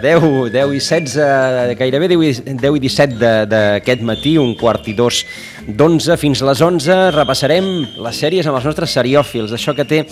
[0.00, 4.94] 10, 10 i 16, gairebé 10 i, 10 i 17 d'aquest matí, un quart i
[4.96, 5.24] dos
[5.66, 7.68] d'11 fins les 11, repassarem
[8.00, 10.02] les sèries amb els nostres seriòfils, això que té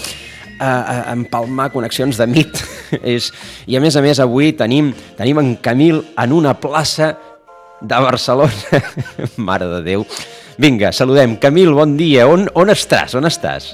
[0.58, 2.62] a, a empalmar connexions de mit.
[3.14, 3.30] és,
[3.66, 7.14] I a més a més avui tenim, tenim en Camil en una plaça
[7.80, 8.82] de Barcelona.
[9.48, 10.06] Mare de Déu.
[10.58, 11.36] Vinga, saludem.
[11.38, 12.26] Camil, bon dia.
[12.26, 13.14] On, on estàs?
[13.14, 13.72] On estàs?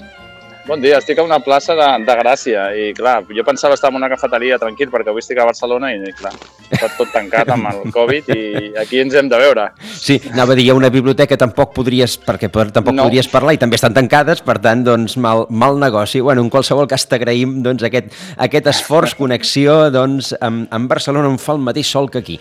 [0.64, 3.98] Bon dia, estic a una plaça de, de Gràcia i clar, jo pensava estar en
[3.98, 6.32] una cafeteria tranquil perquè avui estic a Barcelona i clar,
[6.72, 9.66] està tot tancat amb el Covid i aquí ens hem de veure.
[9.84, 13.04] Sí, anava a dir, hi ha una biblioteca tampoc podries, perquè per, tampoc no.
[13.04, 16.24] podries parlar i també estan tancades, per tant, doncs, mal, mal negoci.
[16.24, 18.16] Bueno, en qualsevol cas t'agraïm doncs, aquest,
[18.48, 22.40] aquest esforç, connexió, doncs, amb, amb Barcelona em fa el mateix sol que aquí.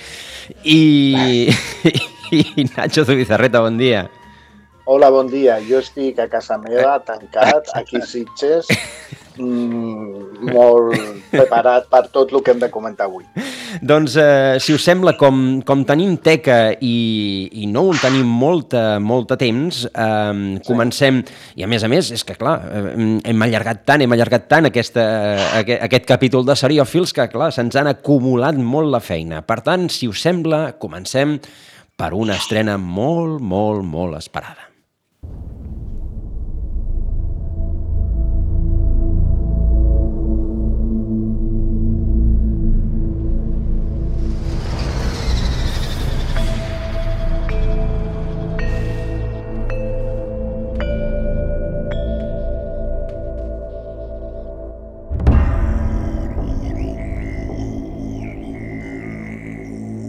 [0.63, 0.81] I,
[1.91, 4.07] i, i Nacho Zubizarreta, bon dia.
[4.85, 5.61] Hola, bon dia.
[5.63, 8.67] Jo estic a casa meva, tancat, aquí Sitges,
[9.39, 10.97] mm, molt
[11.31, 13.23] preparat per tot el que hem de comentar avui.
[13.79, 16.97] Doncs, eh, si us sembla, com, com tenim teca i,
[17.63, 21.23] i no en tenim molta, molta temps, eh, comencem...
[21.55, 22.57] I a més a més, és que, clar,
[23.23, 25.07] hem allargat tant, hem allargat tant aquesta,
[25.61, 29.45] aquest, aquest capítol de Seriòfils que, clar, se'ns han acumulat molt la feina.
[29.47, 31.39] Per tant, si us sembla, comencem
[31.95, 34.72] per una estrena molt, molt, molt esperada.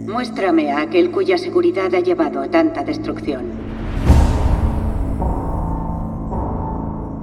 [0.07, 3.43] Muéstrame a aquel cuya seguridad ha llevado a tanta destrucción.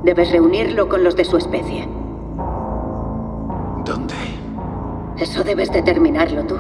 [0.03, 1.87] Debes reunirlo con los de su especie.
[3.85, 4.15] ¿Dónde?
[5.17, 6.57] Eso debes determinarlo tú.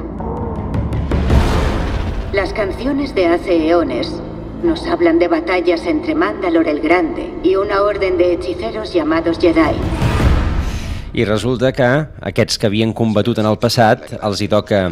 [2.33, 4.22] Las canciones de hace eones
[4.62, 10.01] nos hablan de batallas entre Mandalor el Grande y una orden de hechiceros llamados Jedi.
[11.12, 11.88] I resulta que
[12.24, 14.86] aquests que havien combatut en el passat els hi toca,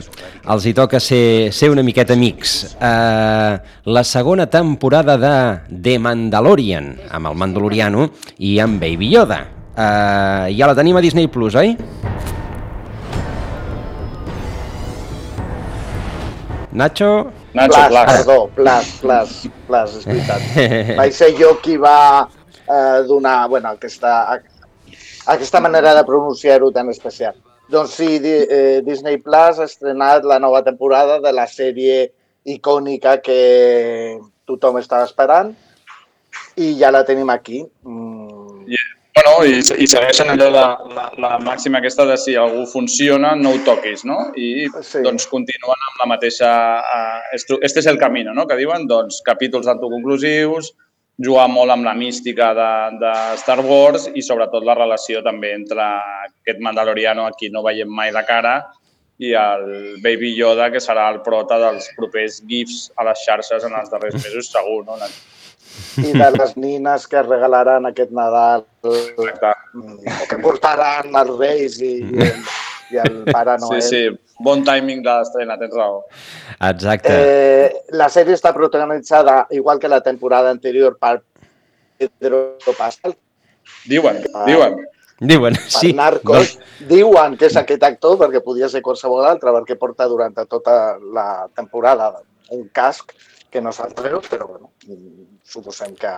[0.52, 2.76] els hi toca ser, ser una miqueta amics.
[2.76, 3.56] Uh,
[3.88, 5.34] la segona temporada de
[5.70, 9.40] The Mandalorian, amb el Mandaloriano i amb Baby Yoda.
[9.70, 11.76] Uh, ja la tenim a Disney Plus, oi?
[16.72, 17.30] Nacho?
[17.52, 18.12] Nacho, Plas, Plas.
[18.12, 20.44] perdó, Plas, Plas, Plas, és veritat.
[21.00, 22.28] Vaig ser jo qui va
[22.70, 24.12] eh, donar, bueno, aquesta,
[25.26, 27.34] aquesta manera de pronunciar-ho tan especial.
[27.70, 32.10] Doncs sí, eh, Disney Plus ha estrenat la nova temporada de la sèrie
[32.44, 35.52] icònica que tothom estava esperant
[36.56, 37.62] i ja la tenim aquí.
[37.84, 38.66] Mm.
[38.66, 38.96] Yeah.
[39.20, 43.52] Bueno, i, i segueixen allò de la, la màxima aquesta de si algú funciona, no
[43.52, 44.30] ho toquis, no?
[44.38, 45.02] I sí.
[45.04, 46.50] doncs continuen amb la mateixa...
[46.80, 48.46] Uh, este és el camí, no?
[48.48, 50.70] Que diuen, doncs, capítols autoconclusius,
[51.20, 55.84] jugar molt amb la mística de, de Star Wars i sobretot la relació també entre
[55.84, 58.54] aquest Mandaloriano a qui no veiem mai de cara
[59.20, 59.66] i el
[60.00, 64.16] Baby Yoda, que serà el prota dels propers GIFs a les xarxes en els darrers
[64.24, 64.96] mesos, segur, no?
[66.00, 69.52] I de les nines que regalaran aquest Nadal, Exacte.
[70.30, 72.32] que portaran els Reis i, el,
[72.90, 73.82] i el Pare Noel.
[73.82, 76.02] Sí, sí, bon timing de l'estrena, tens raó.
[76.70, 77.16] Exacte.
[77.16, 81.18] Eh, la sèrie està protagonitzada, igual que la temporada anterior, per
[82.00, 83.16] Pedro Pascal.
[83.86, 84.80] Diuen, ah, diuen.
[85.20, 85.92] Diuen, sí.
[85.92, 86.56] Narcos.
[86.56, 86.86] No.
[86.94, 91.46] Diuen que és aquest actor, perquè podia ser qualsevol altre, perquè porta durant tota la
[91.54, 92.14] temporada
[92.56, 93.12] un casc
[93.50, 94.70] que no se'l treu, però bueno,
[95.44, 96.12] suposem que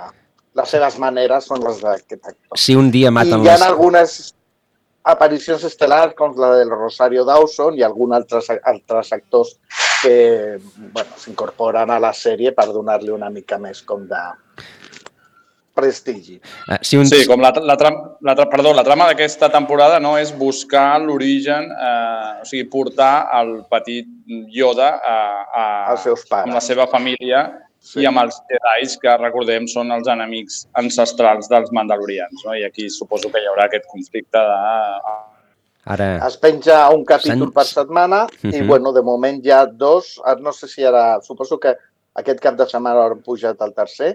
[0.59, 2.61] les seves maneres són les d'aquest actor.
[2.61, 3.67] Si un dia maten I hi ha les...
[3.67, 4.17] algunes
[5.03, 9.57] aparicions estel·lars com la del Rosario Dawson i alguns altres, altres actors
[10.03, 14.23] que bueno, s'incorporen a la sèrie per donar-li una mica més com de
[15.75, 16.37] prestigi.
[16.69, 17.09] Uh, si un...
[17.09, 21.71] Sí, com la, la, tram, la, perdó, la trama d'aquesta temporada no és buscar l'origen,
[21.73, 24.09] eh, o sigui, portar el petit
[24.53, 25.17] Yoda a,
[25.49, 25.65] a,
[25.95, 26.51] als seus pares.
[26.51, 27.47] amb la seva família
[27.83, 28.01] sí.
[28.03, 32.47] i amb els Jedi, que recordem són els enemics ancestrals dels Mandalorians.
[32.47, 32.57] No?
[32.57, 34.59] I aquí suposo que hi haurà aquest conflicte de...
[35.93, 36.11] Ara...
[36.29, 38.53] Es penja un capítol per setmana uh -huh.
[38.55, 38.69] i, mhm.
[38.69, 40.21] bueno, de moment hi ha dos.
[40.41, 41.21] No sé si ara...
[41.23, 41.77] Suposo que
[42.15, 44.15] aquest cap de setmana han pujat al tercer.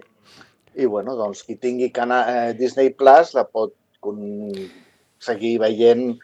[0.75, 3.73] I, bueno, doncs, qui tingui cana, eh, Disney Plus la pot
[5.19, 6.19] seguir veient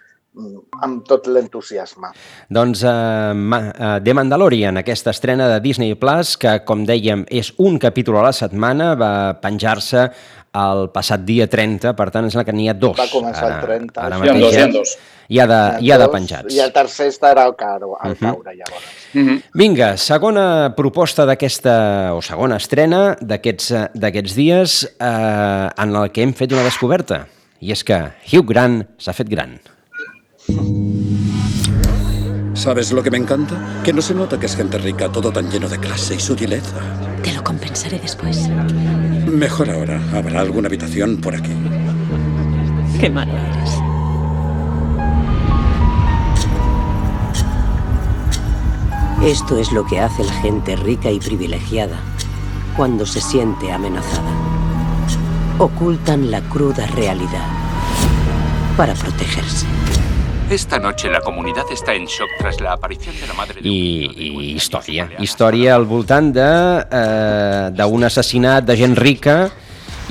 [0.82, 2.10] amb tot l'entusiasme.
[2.54, 7.78] Doncs uh, uh, The Mandalorian, aquesta estrena de Disney Plus, que, com dèiem, és un
[7.82, 10.08] capítol a la setmana, va penjar-se
[10.54, 12.98] el passat dia 30, per tant, és la que n'hi ha dos.
[12.98, 14.02] Va començar ara, el 30.
[14.06, 14.96] Ara mateix, hi ha dos, hi ha dos.
[15.34, 16.54] Hi ha de, hi ha de penjats.
[16.54, 18.34] I el tercer estarà al, caro, al uh -huh.
[18.34, 18.86] caure, llavors.
[19.14, 19.42] Uh -huh.
[19.54, 26.52] Vinga, segona proposta d'aquesta, o segona estrena d'aquests dies, eh, en el que hem fet
[26.52, 27.28] una descoberta.
[27.60, 29.60] I és que Hugh Grant s'ha fet gran.
[32.54, 33.82] ¿Sabes lo que me encanta?
[33.84, 36.78] Que no se nota que es gente rica, todo tan lleno de clase y sutileza.
[37.22, 38.50] Te lo compensaré después.
[39.28, 40.02] Mejor ahora.
[40.14, 41.52] Habrá alguna habitación por aquí.
[43.00, 43.72] Qué malo eres.
[49.24, 51.98] Esto es lo que hace la gente rica y privilegiada
[52.76, 54.32] cuando se siente amenazada.
[55.60, 57.48] Ocultan la cruda realidad
[58.76, 59.66] para protegerse.
[60.54, 63.68] Esta noche la comunidad está en shock tras la aparición de la madre de...
[63.68, 65.08] I, i història.
[65.18, 69.48] Història al voltant d'un eh, assassinat de gent rica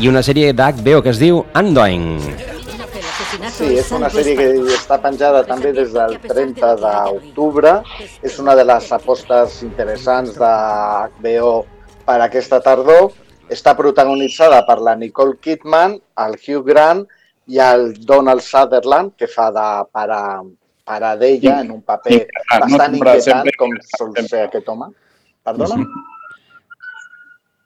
[0.03, 2.09] i una sèrie d'HBO que es diu Undoing.
[3.55, 7.79] Sí, és una sèrie que està penjada també des del 30 d'octubre.
[8.27, 10.53] És una de les apostes interessants de
[11.23, 11.57] HBO
[12.03, 13.13] per aquesta tardor.
[13.47, 17.07] Està protagonitzada per la Nicole Kidman, el Hugh Grant
[17.47, 20.23] i el Donald Sutherland, que fa de pare,
[20.87, 24.93] pare d'ella en un paper bastant inquietant, com sol ser aquest home.
[25.43, 25.83] Perdona?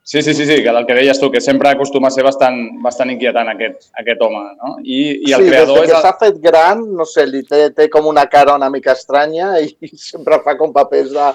[0.07, 2.61] Sí, sí, sí, sí, que el que deies tu, que sempre acostuma a ser bastant,
[2.79, 4.77] bastant inquietant aquest, aquest home, no?
[4.85, 7.89] I, i el sí, creador des que s'ha fet gran, no sé, li té, té
[7.91, 11.27] com una cara una mica estranya i, i sempre fa com papers de,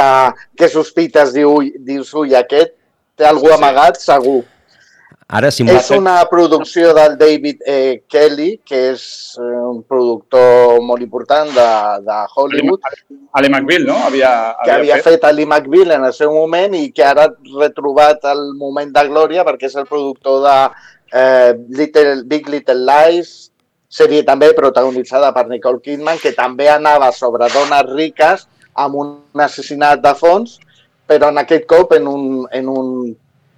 [0.00, 0.08] de
[0.56, 2.72] que sospites, diu, dius, ui, aquest
[3.20, 4.08] té algú sí, amagat, sí.
[4.08, 4.40] segur.
[5.26, 9.00] Ara, si és una producció del David eh, Kelly, que és
[9.42, 11.70] eh, un productor molt important de,
[12.06, 12.86] de Hollywood.
[13.34, 13.96] Ali McBeal, no?
[14.06, 17.26] Havia, havia que havia fet, fet Ali McBeal en el seu moment i que ara
[17.26, 20.54] ha retrobat el moment de glòria perquè és el productor de
[21.18, 23.34] eh, Little, Big Little Lies,
[23.90, 28.46] sèrie també protagonitzada per Nicole Kidman, que també anava sobre dones riques
[28.78, 30.60] amb un assassinat de fons,
[31.10, 32.90] però en aquest cop en un, en un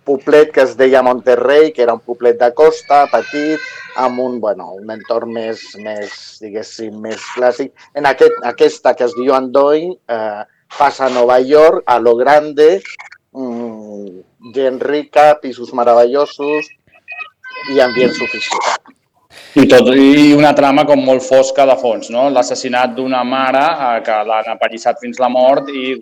[0.09, 3.65] poblet que es deia Monterrey, que era un poblet de costa, petit,
[4.01, 7.75] amb un, bueno, un entorn més, més, diguéssim, més clàssic.
[7.99, 10.43] En aquest, aquesta que es diu Andoin eh,
[10.79, 12.79] passa a Nova York, a lo grande,
[13.37, 14.21] mmm,
[14.55, 16.73] gent rica, pisos meravellosos
[17.75, 18.88] i ambient sofisticat.
[19.59, 22.29] I, tot, I una trama com molt fosca de fons, no?
[22.31, 25.97] L'assassinat d'una mare eh, que l'han apallissat fins la mort i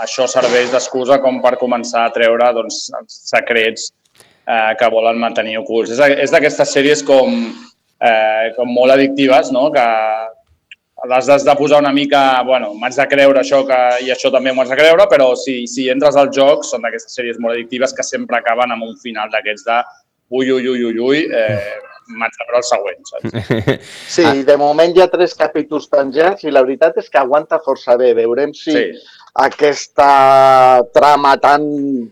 [0.00, 5.58] això serveix d'excusa com per començar a treure doncs, els secrets eh, que volen mantenir
[5.60, 5.92] ocults.
[5.92, 7.36] És, és d'aquestes sèries com,
[8.00, 9.66] eh, com molt addictives, no?
[9.76, 9.86] que
[11.12, 14.56] les has de posar una mica, bueno, m'haig de creure això que, i això també
[14.56, 18.08] haig de creure, però si, si entres al joc són d'aquestes sèries molt addictives que
[18.08, 19.80] sempre acaben amb un final d'aquests de
[20.32, 23.80] ui, ui, ui, ui, ui, eh, veure el següent, saps?
[24.16, 24.34] Sí, ah.
[24.46, 28.12] de moment hi ha tres capítols penjats i la veritat és que aguanta força bé.
[28.18, 28.86] Veurem si sí.
[29.32, 31.62] Aquesta trama tan,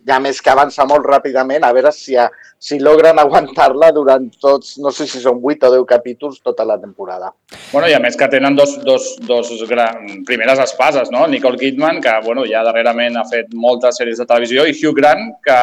[0.09, 4.79] ja més que avança molt ràpidament, a veure si, a, si logren aguantar-la durant tots,
[4.81, 7.33] no sé si són 8 o 10 capítols, tota la temporada.
[7.73, 11.27] Bueno, i a més que tenen dos, dos, dos gran, primeres espases, no?
[11.29, 15.27] Nicole Kidman, que bueno, ja darrerament ha fet moltes sèries de televisió, i Hugh Grant,
[15.45, 15.59] que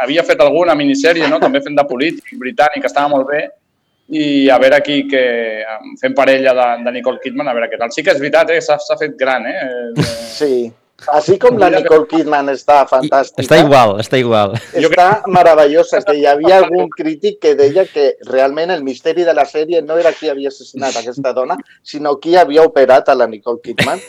[0.00, 1.40] havia fet alguna minissèrie, no?
[1.42, 3.44] també fent de polític britànic, estava molt bé,
[4.12, 5.24] i a veure aquí que
[6.00, 7.92] fem parella de, de Nicole Kidman, a veure què tal.
[7.94, 8.60] Sí que és veritat, eh?
[8.60, 10.06] s'ha fet gran, eh?
[10.32, 10.66] Sí,
[11.10, 13.42] així com la Nicole Kidman està fantàstica.
[13.42, 14.54] Està igual, està igual.
[14.76, 19.46] Està meravellosa, que hi havia algun crític que deia que realment el misteri de la
[19.48, 23.62] sèrie no era qui havia assassinat aquesta dona, sinó qui havia operat a la Nicole
[23.64, 24.02] Kidman.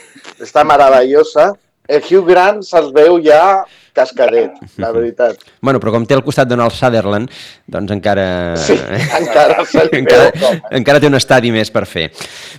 [0.44, 1.54] Està meravellosa.
[1.88, 5.40] El Hugh Grant se'ls veu ja cascadet, la veritat.
[5.62, 7.32] Bueno, però com té al costat Donald Sutherland,
[7.70, 8.26] doncs encara...
[8.60, 8.76] Sí,
[9.20, 12.10] encara encara, encara té un estadi més per fer.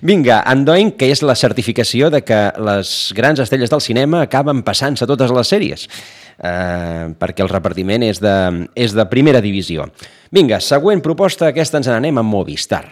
[0.07, 5.09] Vinga, Undoing, que és la certificació de que les grans estrelles del cinema acaben passant-se
[5.11, 5.87] totes les sèries,
[6.39, 8.37] eh, perquè el repartiment és de,
[8.79, 9.91] és de primera divisió.
[10.35, 12.87] Vinga, següent proposta, aquesta ens n'anem amb Movistar.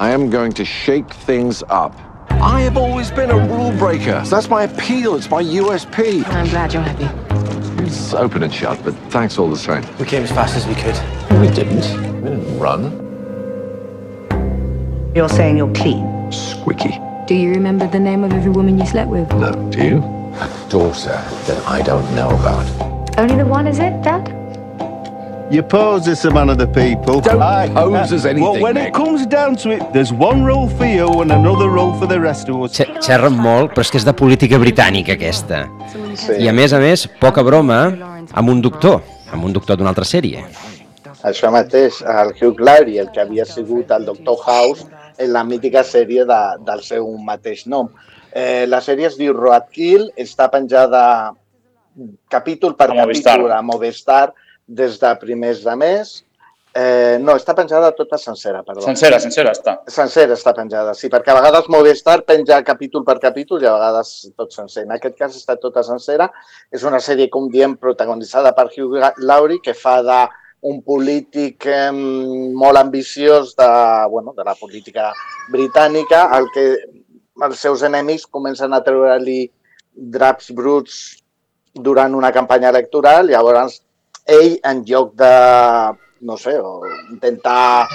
[0.00, 2.09] I am going to shake things up.
[2.42, 4.24] I have always been a rule breaker.
[4.24, 5.14] So that's my appeal.
[5.14, 6.24] It's my USP.
[6.26, 7.04] I'm glad you're happy.
[7.84, 9.84] It's open and shut, but thanks all the same.
[9.98, 10.94] We came as fast as we could.
[11.38, 11.84] We didn't.
[12.22, 12.96] We didn't run.
[15.14, 16.32] You're saying you're clean.
[16.32, 16.98] Squeaky.
[17.26, 19.30] Do you remember the name of every woman you slept with?
[19.34, 19.96] No, do you?
[19.98, 23.18] A daughter that I don't know about.
[23.18, 24.39] Only the one, is it, Dad?
[25.50, 27.20] You pose as a man of the people.
[27.20, 28.88] Don't pose as anything, Well, when Nick.
[28.88, 32.20] it comes down to it, there's one role for you and another role for the
[32.20, 32.78] rest of us.
[32.78, 35.64] Xe- Xerren molt, però és que és de política britànica, aquesta.
[36.14, 36.36] Sí.
[36.44, 37.80] I a més a més, poca broma,
[38.32, 39.00] amb un doctor,
[39.32, 40.44] amb un doctor d'una altra sèrie.
[41.26, 44.86] Això mateix, el Hugh Laurie, el que havia sigut el Doctor House
[45.18, 47.88] en la mítica sèrie de, del seu mateix nom.
[48.32, 51.32] Eh, la sèrie es diu Roadkill, està penjada
[52.30, 53.34] capítol per A Movistar.
[53.34, 54.32] capítol a Movistar
[54.70, 56.10] des de primers de mes.
[56.70, 58.84] Eh, no, està penjada tota sencera, perdó.
[58.84, 59.72] Sencera, sencera està.
[59.90, 64.12] Sencera està penjada, sí, perquè a vegades Movistar penja capítol per capítol i a vegades
[64.38, 64.84] tot sencer.
[64.86, 66.30] En aquest cas està tota sencera.
[66.70, 70.20] És una sèrie, com diem, protagonitzada per Hugh Laurie, que fa de
[70.70, 73.70] un polític eh, molt ambiciós de,
[74.12, 75.10] bueno, de la política
[75.50, 76.68] britànica, al que
[77.42, 79.42] els seus enemics comencen a treure-li
[79.90, 81.00] draps bruts
[81.74, 83.80] durant una campanya electoral, llavors
[84.30, 85.32] ell, en lloc de,
[86.28, 87.88] no sé, o intentar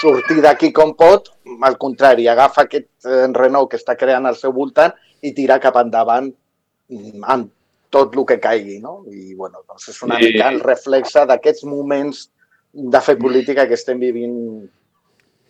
[0.00, 1.30] sortir d'aquí com pot,
[1.66, 4.92] al contrari, agafa aquest enrenou que està creant al seu voltant
[5.24, 7.50] i tira cap endavant mm, amb
[7.90, 8.98] tot el que caigui, no?
[9.08, 12.26] I, bueno, doncs és una I- mica el reflexe d'aquests moments
[12.76, 14.34] de fer política que estem vivint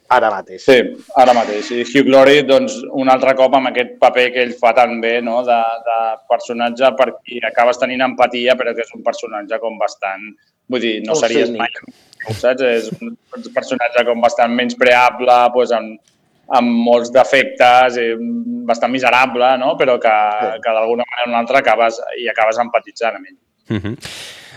[0.09, 0.65] ara mateix.
[0.65, 0.77] Sí,
[1.19, 1.71] ara mateix.
[1.75, 5.21] I Hugh Laurie, doncs, un altre cop amb aquest paper que ell fa tan bé,
[5.25, 9.79] no?, de, de personatge per qui acabes tenint empatia, però que és un personatge com
[9.81, 10.29] bastant...
[10.67, 11.61] Vull dir, no Un series cínic.
[11.63, 12.63] mai, saps?
[12.67, 13.15] És un
[13.55, 16.15] personatge com bastant menys preable, doncs, amb,
[16.59, 18.09] amb molts defectes, i
[18.67, 20.17] bastant miserable, no?, però que,
[20.63, 23.39] que d'alguna manera o una altra acabes, i acabes empatitzant amb ell.
[23.69, 23.97] Uh -huh.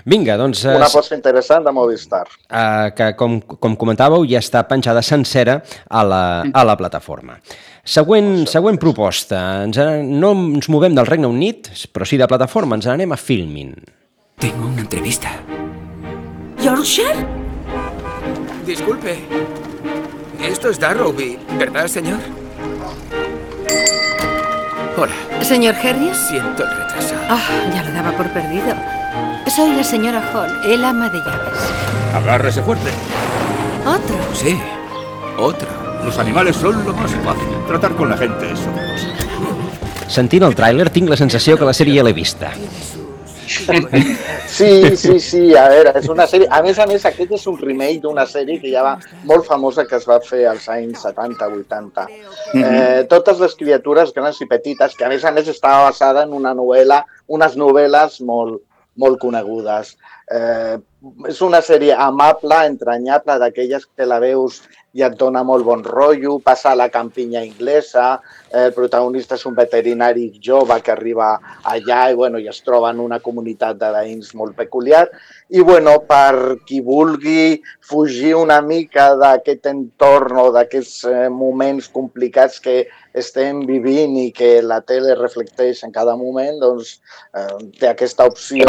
[0.06, 0.64] Vinga, doncs...
[0.66, 2.26] eh, Una aposta interessant de Movistar.
[2.50, 7.38] eh, que com, com comentàveu ja està penjada sencera a la, a la plataforma.
[7.84, 9.64] Següent, següent proposta.
[9.66, 13.18] Ens, en- no ens movem del Regne Unit, però sí de plataforma, ens n'anem a
[13.18, 13.76] Filmin.
[14.40, 15.30] Tengo una entrevista.
[16.64, 17.26] ¿Yorkshire?
[18.66, 19.20] Disculpe.
[20.42, 22.20] Esto es Darrowby, ¿verdad, señor?
[25.00, 25.14] Hola.
[25.42, 26.18] ¿Señor Harris?
[26.28, 27.16] Siento el retraso.
[27.30, 27.40] Ah,
[27.74, 28.76] ya lo daba por perdido.
[29.48, 31.58] Soy la señora Hall, el ama de llaves.
[32.14, 32.90] Agárrese fuerte.
[33.86, 34.18] ¿Otro?
[34.34, 34.60] Sí,
[35.38, 35.70] otro.
[36.04, 37.48] Los animales son lo más fácil.
[37.66, 39.08] Tratar con la gente es otra cosa.
[40.10, 42.50] Sentint el tràiler tinc la sensació que la sèrie ja l'he vista.
[43.50, 46.48] Sí, sí, sí, a veure, és una sèrie...
[46.54, 48.96] A més a més, aquest és un remake d'una sèrie que ja va
[49.30, 52.06] molt famosa que es va fer als anys 70-80.
[52.60, 56.36] Eh, totes les criatures grans i petites, que a més a més estava basada en
[56.38, 57.04] una novel·la,
[57.40, 58.62] unes novel·les molt,
[59.00, 59.96] molt conegudes.
[60.30, 60.78] Eh,
[61.30, 64.62] és una sèrie amable, entranyable, d'aquelles que la veus
[64.98, 68.20] i et dona molt bon rotllo, passa a la campinya inglesa,
[68.50, 71.30] eh, el protagonista és un veterinari jove que arriba
[71.64, 75.06] allà i, bueno, i es troba en una comunitat de veïns molt peculiar.
[75.50, 82.60] I bueno, per qui vulgui fugir una mica d'aquest entorn o d'aquests eh, moments complicats
[82.64, 86.98] que estem vivint i que la tele reflecteix en cada moment, doncs
[87.34, 88.66] eh, té aquesta opció.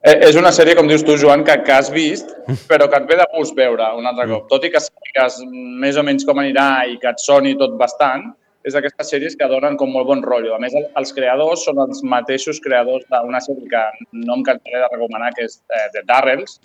[0.00, 2.30] Eh, és una sèrie, com dius tu, Joan, que, que has vist,
[2.70, 4.46] però que et ve de gust veure un altre cop.
[4.48, 5.40] Tot i que sàpigues
[5.82, 8.30] més o menys com anirà i que et soni tot bastant,
[8.64, 10.54] és d'aquestes sèries que donen com molt bon rotllo.
[10.56, 14.80] A més, el- els creadors són els mateixos creadors d'una sèrie que no em cansaré
[14.82, 16.58] de recomanar, que és eh, The Darrells,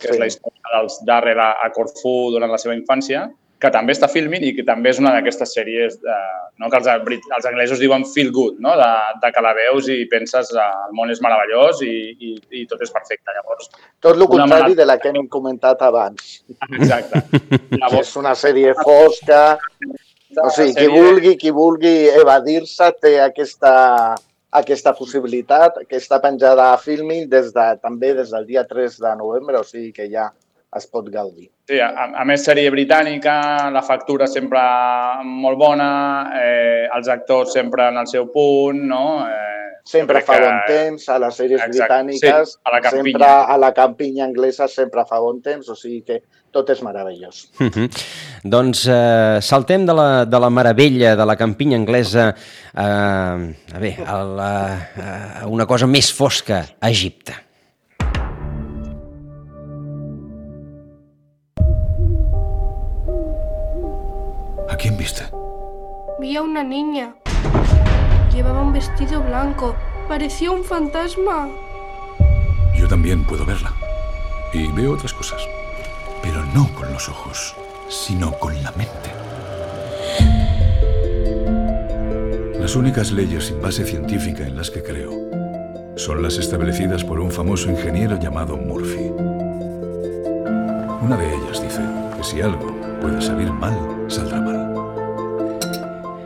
[0.00, 0.14] que Sí.
[0.14, 3.26] és la història dels Darrell a, a Corfú durant la seva infància,
[3.58, 6.16] que també està filming i que també és una d'aquestes sèries de,
[6.62, 6.86] no, que els,
[7.36, 8.76] els anglesos diuen feel good, no?
[8.78, 8.90] de,
[9.24, 12.84] de que la veus i penses eh, el món és meravellós i, i, i tot
[12.86, 13.34] és perfecte.
[13.34, 13.66] Llavors,
[13.98, 16.44] Tot el contrari mala- de la que hem comentat abans.
[16.70, 17.24] exacte.
[17.98, 19.58] És una sèrie fosca,
[20.38, 23.72] o sigui, qui vulgui, qui vulgui evadir-se té aquesta,
[24.54, 29.16] aquesta possibilitat que està penjada a Filmin des de, també des del dia 3 de
[29.18, 30.28] novembre, o sigui que ja
[30.76, 31.50] es pot gaudir.
[31.68, 31.88] Sí, a,
[32.20, 34.60] a més, sèrie britànica, la factura sempre
[35.24, 35.90] molt bona,
[36.42, 39.26] eh, els actors sempre en el seu punt, no?
[39.28, 39.54] Eh,
[39.88, 43.04] Sempre fa que- bon temps, a les sèries Exacte, britàniques, sí, a la campinya.
[43.04, 46.18] sempre a la campinya anglesa sempre fa bon temps, o sigui que
[46.52, 47.46] tot és meravellós.
[47.58, 47.88] Uh -huh.
[48.44, 52.34] Doncs eh, saltem de la, de la meravella de la campinya anglesa
[52.76, 54.90] eh, a, bé, a, la,
[55.42, 57.32] a una cosa més fosca, a Egipte.
[66.40, 67.16] Una niña.
[68.32, 69.74] Llevaba un vestido blanco.
[70.06, 71.48] Parecía un fantasma.
[72.76, 73.72] Yo también puedo verla.
[74.52, 75.42] Y veo otras cosas.
[76.22, 77.56] Pero no con los ojos,
[77.88, 79.10] sino con la mente.
[82.60, 85.10] Las únicas leyes sin base científica en las que creo
[85.96, 89.10] son las establecidas por un famoso ingeniero llamado Murphy.
[91.02, 91.82] Una de ellas dice
[92.16, 93.76] que si algo puede salir mal,
[94.08, 94.57] saldrá mal.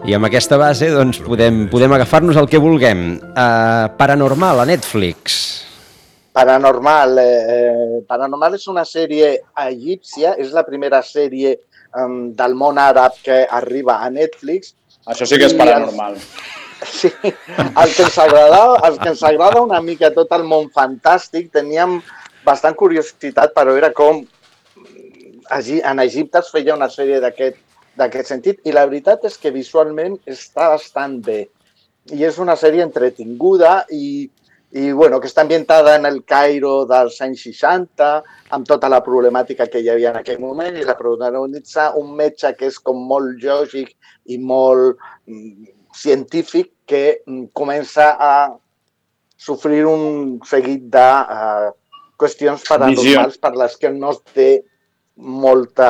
[0.03, 3.21] I amb aquesta base doncs, podem, podem agafar-nos el que vulguem.
[3.23, 5.37] Uh, paranormal, a Netflix.
[6.35, 7.21] Paranormal.
[7.23, 9.29] Eh, eh, Paranormal és una sèrie
[9.63, 11.55] egípcia, és la primera sèrie
[11.95, 14.73] um, del món àrab que arriba a Netflix.
[15.07, 16.19] Això sí que és paranormal.
[16.83, 21.53] Sí, el que ens agrada, el que ens agrada una mica tot el món fantàstic,
[21.55, 22.01] teníem
[22.43, 24.25] bastant curiositat per veure com
[25.53, 27.61] en Egipte es feia una sèrie d'aquest
[27.99, 31.43] d'aquest sentit i la veritat és que visualment està bastant bé.
[32.13, 34.29] I és una sèrie entretinguda i,
[34.73, 38.09] i bueno, que està ambientada en el Cairo dels anys 60,
[38.57, 42.55] amb tota la problemàtica que hi havia en aquell moment, i la protagonitza un metge
[42.59, 43.95] que és com molt lògic
[44.33, 48.35] i molt mm, científic que mm, comença a
[49.43, 51.07] sofrir un seguit de
[51.37, 51.71] uh,
[52.19, 54.51] qüestions paranormals per les que no es té
[55.17, 55.89] molta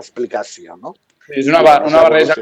[0.00, 0.94] explicació, no?
[1.32, 2.34] És una, ba- una barreja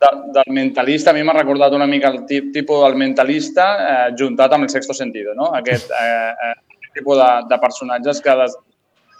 [0.00, 1.10] de, del mentalista.
[1.10, 4.70] A mi m'ha recordat una mica el tip, tipus del mentalista eh, juntat amb el
[4.70, 5.48] sexto sentido, no?
[5.58, 8.54] Aquest, eh, eh, aquest tipus de, de personatges que des,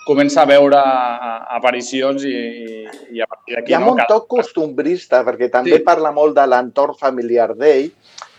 [0.07, 2.87] comença a veure eh, aparicions i, i,
[3.19, 3.73] i a partir d'aquí...
[3.73, 3.97] Hi ha no?
[3.97, 5.83] un toc costumbrista, perquè també Sí.
[5.83, 7.91] parla molt de l'entorn familiar d'ell,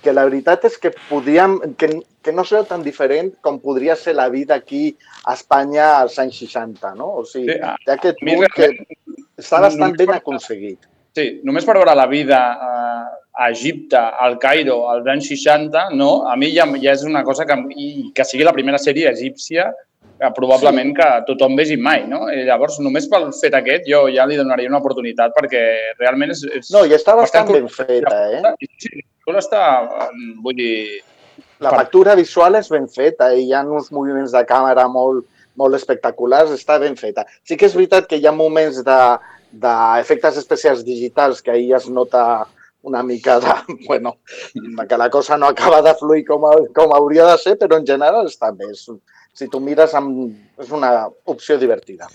[0.08, 1.90] que la veritat és que podíem, que,
[2.24, 6.40] que no serà tan diferent com podria ser la vida aquí a Espanya als anys
[6.46, 7.12] 60, no?
[7.22, 8.70] O sigui, Sí, té aquest punt que
[9.44, 10.88] està bastant ben aconseguit.
[11.18, 13.06] Sí, només per veure la vida eh,
[13.38, 17.46] a Egipte, al Cairo, als anys 60, no, a mi ja, ja és una cosa
[17.50, 19.68] que, i que sigui la primera sèrie egípcia
[20.18, 22.26] que probablement que tothom vegi mai, no?
[22.34, 25.64] I llavors, només pel fet aquest, jo ja li donaria una oportunitat perquè
[26.00, 26.44] realment és...
[26.60, 27.78] és No, i està bastant ben curiós.
[27.78, 28.70] feta, eh?
[28.82, 29.64] Sí, està,
[30.08, 30.12] eh,
[30.44, 30.76] vull dir...
[31.62, 35.26] La factura visual és ben feta i hi ha uns moviments de càmera molt,
[35.58, 37.26] molt espectaculars, està ben feta.
[37.46, 39.00] Sí que és veritat que hi ha moments de
[39.58, 42.46] d'efectes especials digitals que ahir es nota
[42.84, 43.54] una mica de,
[43.88, 44.18] bueno,
[44.88, 47.86] que la cosa no acaba de fluir com, a- com hauria de ser, però en
[47.88, 48.72] general està bé.
[48.72, 48.88] És,
[49.38, 50.88] si tu mires, amb, és una
[51.30, 52.08] opció divertida.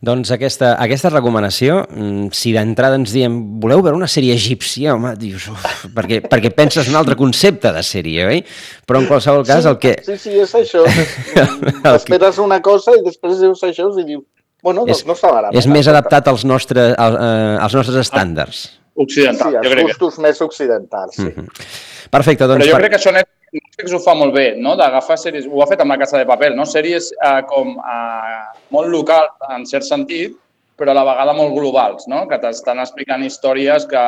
[0.00, 5.10] Doncs aquesta, aquesta recomanació, mm, si d'entrada ens diem voleu veure una sèrie egípcia, home,
[5.20, 8.40] dius, uf, perquè, perquè penses un altre concepte de sèrie, oi?
[8.88, 9.92] Però en qualsevol cas el que...
[10.06, 10.86] Sí, sí, és això.
[11.36, 14.24] el que Esperes una cosa i després dius això i dius,
[14.64, 15.60] bueno, no, és, no està malament.
[15.60, 18.70] és més adaptat als nostres, als, eh, als nostres estàndards.
[19.00, 19.92] Occidental, Sí, jo els crec que...
[19.92, 21.30] gustos més occidentals, sí.
[21.30, 21.46] Mhm.
[22.10, 22.60] Perfecte, doncs...
[22.64, 24.76] Però jo per- crec que això Netflix ho fa molt bé, no?
[24.78, 26.66] d'agafar sèries, ho ha fet amb la Casa de Papel, no?
[26.68, 30.36] sèries eh, com eh, molt locals en cert sentit,
[30.80, 32.22] però a la vegada molt globals, no?
[32.28, 34.04] que t'estan explicant històries que,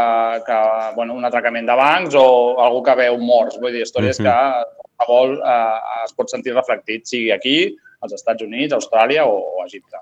[0.46, 0.59] que
[0.96, 2.26] bueno, un atracament de bancs o
[2.64, 4.24] algú que veu morts, vull dir, històries Mhm.
[4.28, 4.37] que
[4.96, 7.57] qualsevol eh, es pot sentir reflectit, sigui aquí,
[8.02, 10.00] als Estats Units, Austràlia o, o Egipte.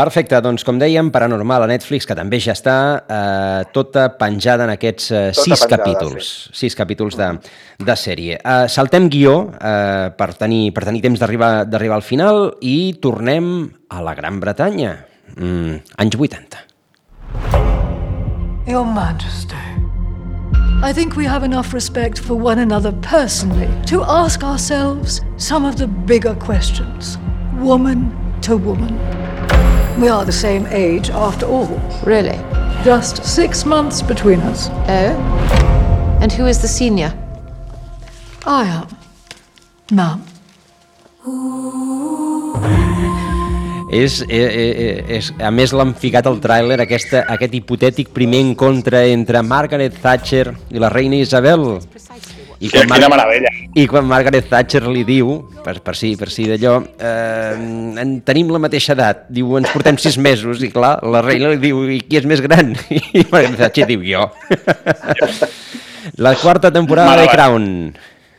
[0.00, 4.72] Perfecte, doncs com dèiem, Paranormal a Netflix, que també ja està eh, tota penjada en
[4.72, 7.26] aquests eh, Tota sis penjada, capítols, sis capítols de,
[7.84, 8.38] de sèrie.
[8.40, 13.68] Eh, saltem guió eh, per, tenir, per tenir temps d'arribar d'arribar al final i tornem
[13.92, 14.94] a la Gran Bretanya,
[15.36, 16.64] mm, anys 80.
[18.70, 19.60] Your Majesty,
[20.80, 25.76] I think we have enough respect for one another personally to ask ourselves some of
[25.76, 27.18] the bigger questions,
[27.60, 28.08] woman
[28.40, 28.96] to woman.
[29.98, 31.80] We are the same age after all.
[32.04, 32.38] Really?
[32.84, 34.68] Just six months between us.
[34.88, 36.18] Oh?
[36.20, 37.12] And who is the senior?
[38.46, 38.88] I am.
[39.90, 40.24] Ma'am.
[43.90, 49.02] És, eh, eh, és, a més l'han ficat al tràiler aquesta, aquest hipotètic primer encontre
[49.10, 51.80] entre Margaret Thatcher i la reina Isabel.
[52.60, 53.50] I Quina, Mar- quina meravella.
[53.74, 55.30] I quan Margaret Thatcher li diu,
[55.64, 57.54] per, per si, per si d'allò, eh,
[58.02, 61.56] en tenim la mateixa edat, diu, ens portem sis mesos, i clar, la reina li
[61.62, 62.74] diu, i qui és més gran?
[63.16, 64.26] I Margaret Thatcher diu, jo.
[66.16, 67.66] la quarta temporada de Crown.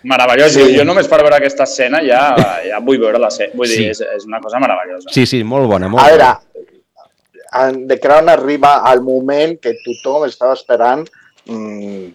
[0.04, 0.54] Meravellós.
[0.54, 0.64] Sí.
[0.70, 0.78] Sí.
[0.78, 2.22] Jo només per veure aquesta escena ja,
[2.66, 3.54] ja vull veure la sèrie.
[3.58, 3.90] Vull dir, Sí.
[3.94, 5.10] és, és una cosa meravellosa.
[5.14, 7.86] Sí, sí, molt bona, molt A veure, bona.
[7.90, 11.04] The Crown arriba al moment que tothom estava esperant
[11.50, 12.08] mmm,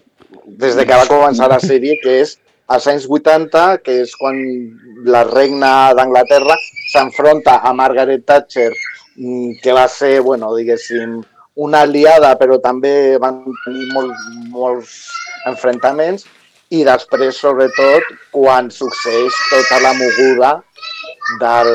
[0.47, 4.37] des de que va començar la sèrie, que és als anys 80, que és quan
[5.07, 6.55] la reina d'Anglaterra
[6.91, 8.71] s'enfronta a Margaret Thatcher,
[9.15, 11.21] mm, que va ser, bueno, diguéssim,
[11.55, 14.13] una aliada, però també van tenir molt,
[14.53, 14.97] molts
[15.45, 16.25] enfrontaments,
[16.69, 20.51] i després, sobretot, quan succeeix tota la moguda
[21.39, 21.71] del,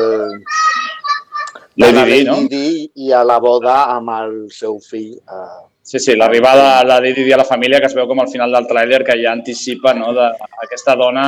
[1.75, 2.35] de Lady la Di, no?
[2.49, 5.15] Di i a la boda amb el seu fill.
[5.17, 8.21] Eh, Sí, sí, l'arribada de la Lady Di a la família, que es veu com
[8.23, 10.29] al final del tràiler, que ja anticipa no, de,
[10.63, 11.25] aquesta dona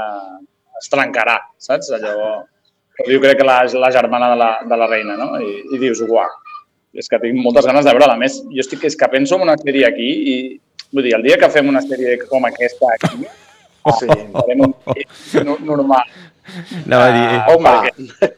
[0.00, 0.32] eh,
[0.80, 1.92] es trencarà, saps?
[1.94, 2.40] Allò,
[3.06, 5.28] jo crec que la, la germana de la, de la reina, no?
[5.38, 6.34] I, i dius, uau,
[6.94, 8.18] és que tinc moltes ganes de veure-la.
[8.18, 10.36] A més, jo estic, és que penso en una sèrie aquí i,
[10.90, 13.22] vull dir, el dia que fem una sèrie com aquesta aquí,
[14.00, 14.10] sí.
[14.40, 14.74] farem un
[15.46, 16.10] no- normal.
[16.82, 17.26] Anava a dir...
[17.30, 18.33] Ah, home,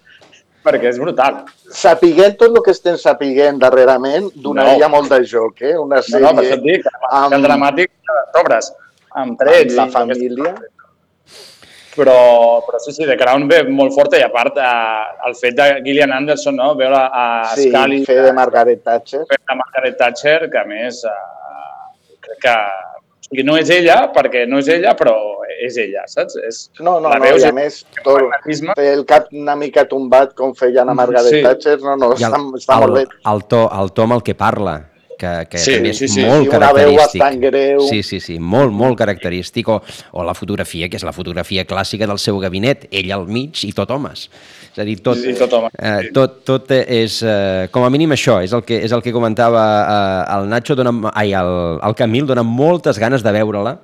[0.67, 1.45] perquè, és brutal.
[1.71, 4.95] sapiguent tot el que estem sapiguent darrerament, donaria No.
[4.97, 5.77] molt de joc, eh?
[5.79, 7.35] Una No, sèrie no, per això et dic, amb...
[7.39, 7.91] el dramàtic
[8.35, 8.73] d'obres,
[9.15, 9.77] amb trets.
[9.79, 10.55] amb la família.
[11.97, 15.55] Però, però sí, sí, The Crown ve molt forta i a part eh, el fet
[15.57, 16.75] de Gillian Anderson, no?
[16.77, 17.23] veure a
[17.55, 19.23] Sí, Scully, fer de Margaret Thatcher.
[19.31, 21.15] fer de Margaret Thatcher, que a més eh,
[22.27, 22.57] crec que
[23.27, 25.15] o sigui, no és ella, perquè no és ella, però
[25.67, 26.37] és ella, saps?
[26.47, 28.23] És, No, no, la no, veus i a més, tot,
[28.77, 31.43] fer el cap una mica tombat com feien a Margaret Sí.
[31.43, 33.07] Thatcher, no, no, el, està, està molt bé.
[33.09, 34.77] el, el, to, el to amb el que parla,
[35.19, 36.25] que, que Sí, també és sí, sí.
[36.27, 37.41] molt I una veu característic.
[37.47, 37.81] greu.
[37.89, 39.69] Sí, sí, sí, molt, molt característic.
[39.73, 39.81] O,
[40.13, 43.73] o la fotografia, que és la fotografia clàssica del seu gabinet, ell al mig i
[43.77, 44.29] tot homes.
[44.73, 48.13] És a dir, tot, Sí, tot homes, eh, tot, tot és, eh, com a mínim
[48.13, 51.95] això, és el que, és el que comentava eh, el Nacho, dona, ai, el, el
[51.97, 53.79] Camil, dona moltes ganes de veure-la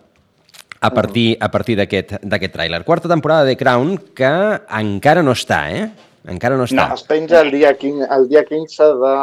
[0.83, 2.83] a partir, a partir d'aquest tràiler.
[2.85, 4.31] Quarta temporada de Crown, que
[4.79, 5.87] encara no està, eh?
[6.29, 6.89] Encara no està.
[6.95, 9.15] Es penja el dia 15, el dia 15 de...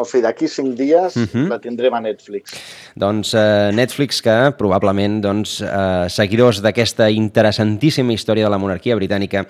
[0.00, 1.48] O sigui, d'aquí cinc dies Mhm.
[1.50, 2.52] la tindrem a Netflix.
[2.94, 9.44] Doncs eh, Netflix, que probablement doncs, eh, seguidors d'aquesta interessantíssima història de la monarquia britànica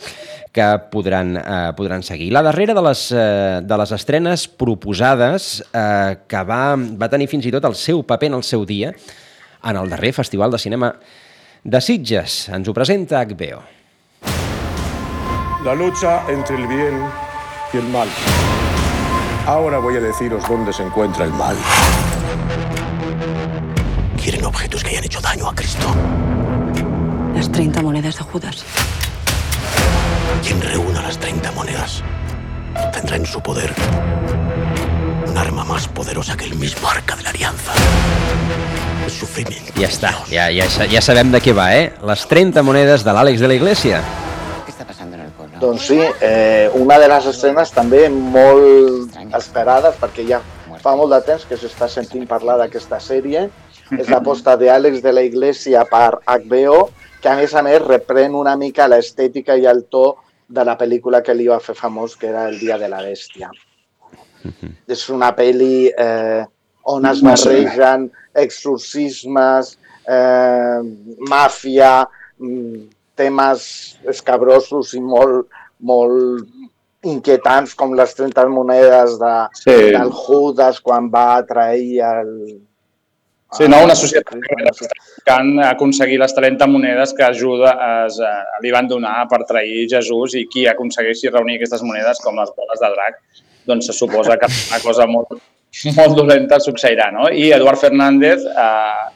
[0.51, 2.33] que podran, eh, podran seguir.
[2.33, 7.45] La darrera de les, eh, de les estrenes proposades eh, que va, va tenir fins
[7.45, 8.95] i tot el seu paper en el seu dia
[9.65, 10.95] en el darrer Festival de Cinema
[11.63, 12.49] de Sitges.
[12.49, 13.61] Ens ho presenta HBO.
[15.65, 17.03] La lucha entre el bien
[17.75, 18.09] y el mal.
[19.49, 21.57] Ahora voy a deciros dónde se encuentra el mal.
[24.23, 25.87] Quieren objetos que hayan hecho daño a Cristo.
[27.35, 28.63] Las 30 monedas de Judas.
[30.47, 32.03] Quien reúna las 30 monedas
[32.93, 33.75] tendrá en su poder
[35.27, 37.73] un arma más poderosa que el mismo arca de la alianza.
[39.07, 39.73] El sufrimiento.
[39.81, 41.95] Ja està, ja, ja, ja sabem de què va, eh?
[42.05, 44.05] Les 30 monedes de l'Àlex de la Iglesia.
[45.61, 50.39] Doncs sí, eh, una de les escenes també molt esperades, perquè ja
[50.83, 53.49] fa molt de temps que s'està sentint parlar d'aquesta sèrie,
[54.01, 56.91] és l'aposta d'Àlex de la Iglesia per HBO,
[57.23, 60.05] que a més a més reprèn una mica l'estètica i el to
[60.49, 63.51] de la pel·lícula que li va fer famós, que era El dia de la bèstia.
[64.87, 66.45] És una pel·li eh,
[66.89, 68.07] on es barregen
[68.39, 69.75] exorcismes,
[70.07, 70.79] eh,
[71.29, 72.07] màfia,
[72.39, 72.87] mm,
[73.19, 73.67] temes
[74.09, 75.51] escabrosos i molt,
[75.83, 76.47] molt
[77.07, 79.77] inquietants com les 30 monedes de, Sí.
[79.95, 82.33] del Judas quan va trair el...
[83.57, 87.71] Sí, no, una societat que està buscant aconseguir les 30 monedes que ajuda
[88.05, 92.37] es, eh, li van donar per trair Jesús i qui aconsegueixi reunir aquestes monedes com
[92.37, 93.23] les boles de drac,
[93.71, 95.39] doncs se suposa que una cosa molt,
[95.97, 97.31] molt dolenta succeirà, no?
[97.33, 99.07] I Eduard Fernández, eh,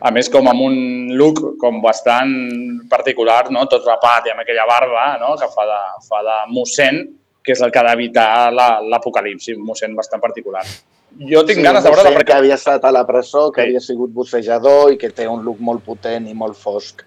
[0.00, 0.76] a més com amb un
[1.16, 2.30] look com bastant
[2.88, 3.66] particular, no?
[3.68, 5.34] tot rapat i amb aquella barba no?
[5.36, 7.02] que fa de, fa de mossèn,
[7.44, 10.64] que és el que ha d'evitar la- l'apocalipsi, un mossèn bastant particular.
[11.26, 13.80] Jo tinc Sí, ganes de mossèn perquè que havia estat a la presó, que havia
[13.82, 17.02] sigut bussejador i que té un look molt potent i molt fosc.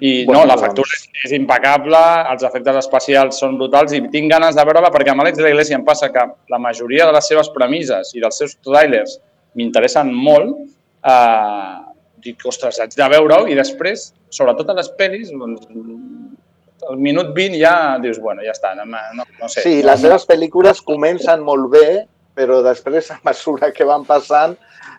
[0.00, 2.00] I Bueno, no, la doncs- factura és, és impecable,
[2.34, 5.52] els efectes especials són brutals i tinc ganes de veure-la perquè amb Àlex de la
[5.54, 9.14] Iglesia em passa que la majoria de les seves premisses i dels seus trailers
[9.56, 10.52] m'interessen molt.
[11.00, 11.85] Eh,
[12.26, 15.68] dic, ostres, haig de veure-ho i després, sobretot a les pel·lis, doncs,
[16.86, 19.64] al minut 20 ja dius, bueno, ja està, no, no, no sé.
[19.64, 21.88] Sí, les seves pel·lícules comencen molt bé,
[22.36, 24.54] però després, a mesura que van passant,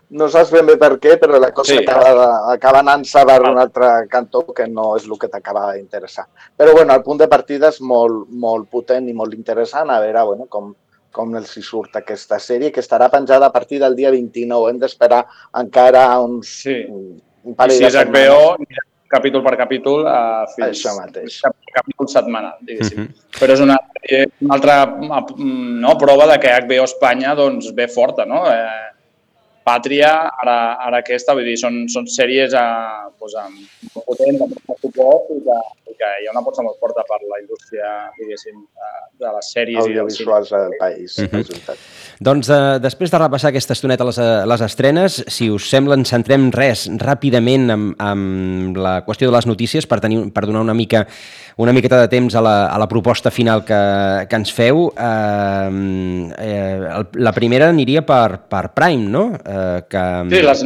[0.10, 1.84] no saps ben bé per què, però la cosa sí.
[1.84, 6.26] acaba, acaba anant-se per un altre cantó que no és el que t'acaba d'interessar.
[6.58, 10.24] Però bueno, el punt de partida és molt, molt potent i molt interessant, a veure
[10.32, 10.72] bueno, com,
[11.12, 14.70] com els hi surt aquesta sèrie, que estarà penjada a partir del dia 29.
[14.72, 15.24] Hem d'esperar
[15.56, 16.86] encara uns, Sí.
[16.90, 17.96] un I si és.
[17.96, 18.58] HBO,
[19.08, 21.40] capítol per capítol uh, fins Això mateix.
[21.42, 23.06] cap- capítol setmanal, diguéssim.
[23.06, 23.14] Mhm.
[23.40, 23.78] Però és una,
[24.42, 28.44] una altra mm, no, prova de que HBO Espanya doncs, ve forta, no?
[28.52, 28.92] Eh,
[29.68, 33.58] Pàtria, ara, ara aquesta, vull dir, són, són sèries a, doncs, amb,
[33.96, 35.58] molt potents, amb molt suport i que,
[35.98, 38.92] que hi ha una aposta molt forta per la indústria, diguéssim, de,
[39.26, 40.38] de les sèries i del cinema.
[40.42, 41.18] audiovisuals del país.
[41.24, 41.78] És veritat.
[42.20, 46.10] Doncs eh, després de repassar aquesta estoneta les, eh, les estrenes, si us sembla, ens
[46.10, 50.74] centrem res ràpidament amb, amb la qüestió de les notícies per, tenir, per donar una
[50.78, 51.06] mica
[51.58, 53.78] una miqueta de temps a la, a la proposta final que,
[54.30, 54.92] que ens feu.
[54.94, 59.24] Eh, eh, el- la primera aniria per, per Prime, no?
[59.44, 60.62] Eh, que, Sí, les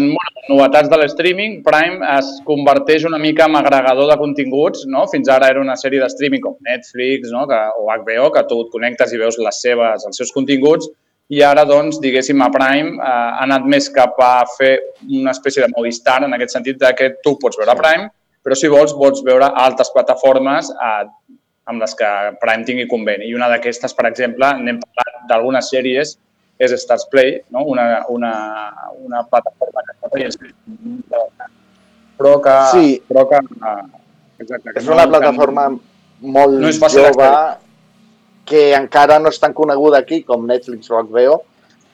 [0.50, 5.06] novetats de l'streaming, Prime es converteix una mica en agregador de continguts, no?
[5.12, 7.45] Fins ara era una sèrie de streaming com Netflix no?
[7.50, 10.89] que, o HBO, que tu et connectes i veus les seves, els seus continguts,
[11.32, 14.74] i ara, doncs, diguéssim, a Prime eh, ha anat més cap a fer
[15.08, 18.10] una espècie de Movistar, en aquest sentit de que tu pots veure Prime,
[18.43, 21.06] però si vols, pots veure altres plataformes eh,
[21.71, 22.10] amb les que
[22.41, 23.30] Prime tingui conveni.
[23.30, 26.17] I una d'aquestes, per exemple, n'hem parlat d'algunes sèries,
[26.62, 27.63] és Stars Play, no?
[27.65, 28.34] una, una,
[29.02, 30.10] una plataforma que està
[32.21, 32.58] però que...
[32.76, 33.02] Sí.
[33.08, 33.39] Però que
[34.42, 35.68] exacte, És no- una plataforma
[36.22, 37.30] molt no jove
[38.46, 41.38] que encara no és tan coneguda aquí com Netflix o HBO,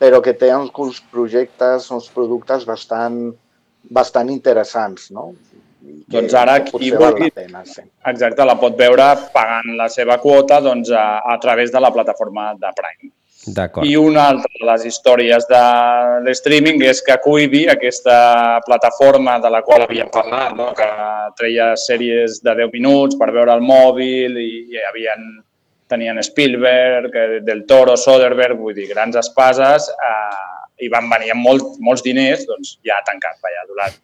[0.00, 3.20] però que té uns projectes, uns productes bastant,
[3.90, 5.32] bastant interessants, no?
[5.88, 7.82] I que Doncs ara qui vulgui- la pena, sí.
[8.10, 12.52] Exacte, la pot veure pagant la seva quota doncs, a, a través de la plataforma
[12.54, 13.12] de Prime.
[13.86, 15.62] I una altra de les històries de
[16.26, 20.70] l'streaming és que Quibi, aquesta plataforma de la qual havíem parlat, no?
[20.78, 20.88] que
[21.38, 25.26] treia sèries de 10 minuts per veure el mòbil i, i havien,
[25.88, 31.46] tenien Spielberg, eh, Del Toro, Soderbergh, vull dir, grans espases, eh, i van venir amb
[31.48, 34.02] molt, molts diners, doncs ja ha tancat, vaja, ha durat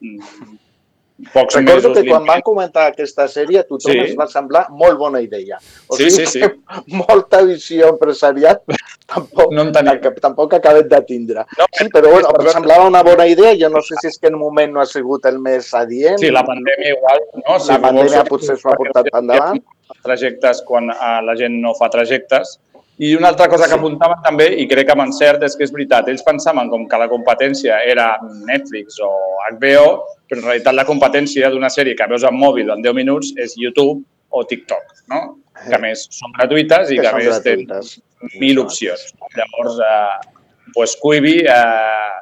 [1.33, 1.97] pocs Recordo mesos.
[1.97, 3.99] que quan van comentar aquesta sèrie a tothom Sí.
[3.99, 5.57] es va semblar molt bona idea.
[5.87, 6.39] O Sí, sigui sí, sí.
[6.41, 6.55] que
[6.87, 8.59] molta visió empresarial
[9.07, 11.45] tampoc, no tampoc ha acabat de tindre.
[11.57, 13.55] No, sí, però bueno, veure- semblava una bona idea.
[13.57, 16.19] Jo no sé si és que en moment no ha sigut el més adient.
[16.19, 17.57] Sí, la pandèmia igual, no?
[17.67, 19.63] La pandèmia potser s'ho ha portat endavant.
[20.03, 22.59] Trajectes quan eh, la gent no fa trajectes.
[22.97, 25.71] I una altra cosa que apuntaven també, i crec que amb encert, és que és
[25.73, 28.13] veritat, ells pensaven com que la competència era
[28.47, 29.09] Netflix o
[29.51, 29.87] HBO,
[30.29, 33.57] però en realitat la competència d'una sèrie que veus en mòbil en 10 minuts és
[33.59, 35.19] YouTube o TikTok, no?
[35.67, 39.11] Que a més són gratuïtes i Que que, a més tenen mil opcions.
[39.35, 42.15] Llavors, eh, pues Quibi, eh,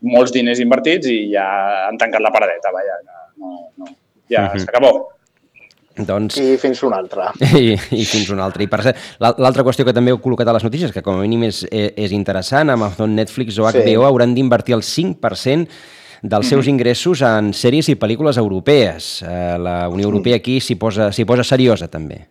[0.00, 1.44] molts diners invertits i ja
[1.88, 2.98] han tancat la paradeta, vaja,
[3.36, 3.86] no, no,
[4.30, 4.58] ja Mhm.
[4.64, 5.08] s'acabó.
[6.06, 6.36] Doncs...
[6.38, 7.32] I fins una altra.
[7.58, 8.62] I, i fins una altra.
[8.62, 8.80] I per
[9.18, 11.92] l'altra qüestió que també heu col·locat a les notícies, que com a mínim és, eh,
[11.96, 13.94] és interessant, Amazon, Netflix o HBO Sí.
[14.06, 15.68] hauran d'invertir el 5%
[16.22, 19.22] dels seus ingressos en sèries i pel·lícules europees.
[19.22, 22.24] Eh, la Unió Europea aquí s'hi posa, s'hi posa seriosa, també.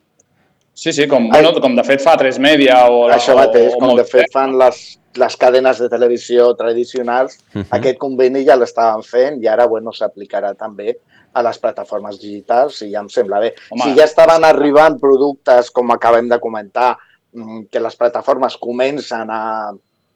[0.77, 3.07] Sí, sí, com, bueno, com de fet fa 3 Media o...
[3.09, 7.65] Això mateix, o, com de fet fan les, les cadenes de televisió tradicionals, Mhm.
[7.79, 10.97] aquest conveni ja l'estaven fent i ara bueno, s'aplicarà també
[11.37, 13.53] a les plataformes digitals i ja em sembla bé.
[13.69, 16.95] Home, si ja estaven arribant productes, com acabem de comentar,
[17.33, 19.41] mm, que les plataformes comencen a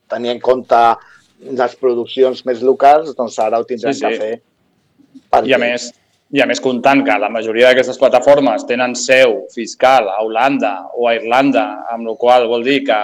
[0.09, 0.81] tenir en compte
[1.41, 4.07] les produccions més locals, doncs ara ho tindran Sí, sí.
[4.07, 4.41] que fer.
[5.47, 5.89] I a més,
[6.31, 11.07] i a més comptant que la majoria d'aquestes plataformes tenen seu fiscal a Holanda o
[11.09, 12.99] a Irlanda, amb la qual vol dir que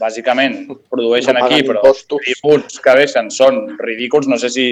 [0.00, 2.18] bàsicament produeixen No aquí, però impostos.
[2.20, 4.26] els tributs que deixen són ridículs.
[4.28, 4.70] No sé si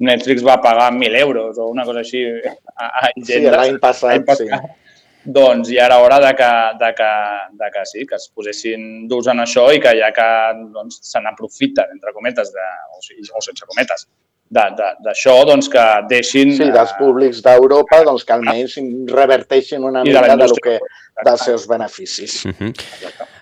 [0.00, 2.22] Netflix va pagar 1.000 euros o una cosa així
[2.74, 4.48] a, a Sí, l'any passat, sí.
[5.20, 6.48] Doncs ja era hora de que,
[6.80, 7.10] de que,
[7.60, 10.28] de que sí, que es posessin durs en això i que ja que
[10.72, 14.06] doncs, se n'aprofiten, entre cometes, de, o, sigui, o sense cometes,
[14.50, 16.56] d'això, doncs que deixin...
[16.56, 18.78] Sí, dels públics d'Europa, doncs que almenys
[19.12, 20.78] reverteixin una mica de lo indústria.
[20.80, 22.44] que, dels seus beneficis.
[22.46, 22.72] Uh -huh.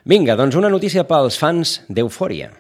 [0.05, 2.51] Vinga, doncs una notícia pels fans d'Eufòria.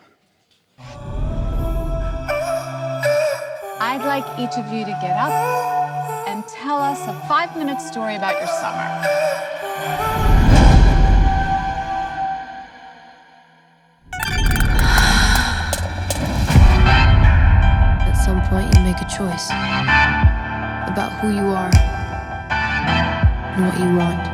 [4.20, 5.30] Like each of you to get up
[6.26, 8.88] and tell us a five minute story about your summer.
[18.08, 19.50] At some point, you make a choice
[20.90, 21.70] about who you are
[23.54, 24.26] and what you want.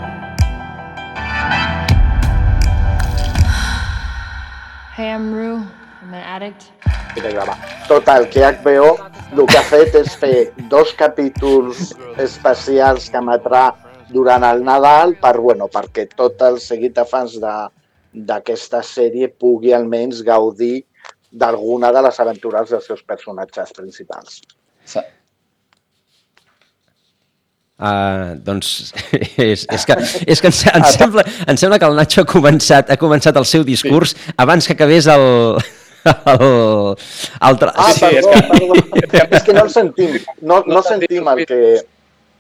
[4.95, 5.67] Hey, I'm Rue.
[6.01, 6.71] I'm an addict.
[7.23, 7.59] De gravar.
[7.89, 8.97] Total, que HBO
[9.35, 10.37] el que ha fet és fer
[10.71, 11.91] dos capítols
[12.23, 13.65] especials que emetrà
[14.15, 20.23] durant el Nadal per, bueno, perquè tot el seguit de fans d'aquesta sèrie pugui almenys
[20.23, 20.85] gaudir
[21.35, 24.41] d'alguna de les aventures dels seus personatges principals.
[24.87, 25.03] Sí.
[27.75, 28.93] Uh, doncs
[29.51, 29.97] és, és que,
[30.31, 33.49] és que em, em, sembla, em sembla que el Nacho ha començat, ha començat el
[33.51, 34.35] seu discurs sí.
[34.39, 35.59] abans que acabés el,
[36.05, 36.97] el,
[37.49, 37.73] el tra...
[37.75, 39.09] Ah, sí, perdó, és, que...
[39.09, 39.35] perdó.
[39.39, 41.61] és que no el sentim, no, no sentim el que...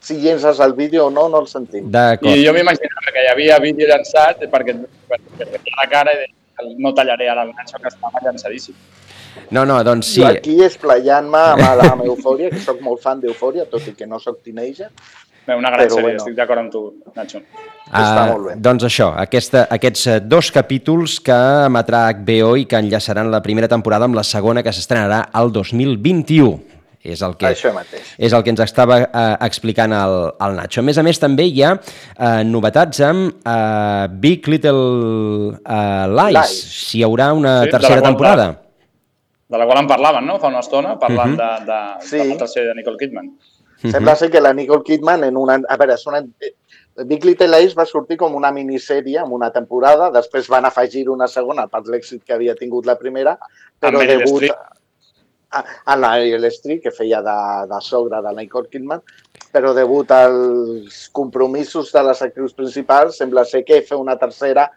[0.04, 1.86] Si llences el vídeo o no, no el sentim.
[1.88, 4.74] I jo m'imaginava que hi havia vídeo llançat perquè,
[5.08, 8.76] perquè, la cara i no tallaré ara el Nacho que estava llançadíssim.
[9.50, 10.20] No, no, doncs sí.
[10.20, 14.20] Jo aquí esplayant-me amb, amb Eufòria, que sóc molt fan d'Eufòria, tot i que no
[14.22, 14.90] sóc teenager.
[15.44, 16.22] Bé, una gran Però, sèrie, bueno.
[16.22, 16.82] estic d'acord amb tu,
[17.14, 17.40] Nacho.
[17.84, 18.54] Uh, Està molt bé.
[18.64, 23.68] Doncs això, aquesta, aquests eh, dos capítols que emetrà HBO i que enllaçaran la primera
[23.68, 28.14] temporada amb la segona que s'estrenarà al 2021 és el que, Això mateix.
[28.16, 30.14] és el que ens estava eh, explicant el,
[30.46, 30.80] el Nacho.
[30.80, 36.38] A més a més, també hi ha eh, novetats amb eh, Big Little eh, Lies,
[36.38, 36.54] Lies,
[36.88, 38.46] si hi haurà una sí, tercera de temporada.
[39.52, 41.58] De la qual en parlaven, no?, fa una estona, parlant uh -huh.
[41.60, 42.16] de, de, sí.
[42.16, 43.28] de la tercera de Nicole Kidman.
[43.84, 43.92] Uh -huh.
[43.92, 45.60] Sembla ser que la Nicole Kidman en una...
[45.68, 46.24] A veure, és una,
[47.04, 51.26] Big Little Lies va sortir com una minissèrie amb una temporada, després van afegir una
[51.26, 53.36] segona per l'èxit que havia tingut la primera,
[53.80, 54.46] però debut
[55.54, 57.36] a la Meryl Streep, que feia de,
[57.70, 59.02] de sogra de Nicole Kidman,
[59.52, 64.70] però debut als compromisos de les actrius principals, sembla ser que fer una tercera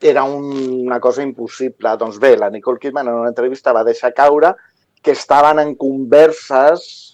[0.00, 0.48] era un,
[0.86, 1.92] una cosa impossible.
[2.00, 4.54] Doncs bé, la Nicole Kidman en una entrevista va deixar caure
[5.02, 7.09] que estaven en converses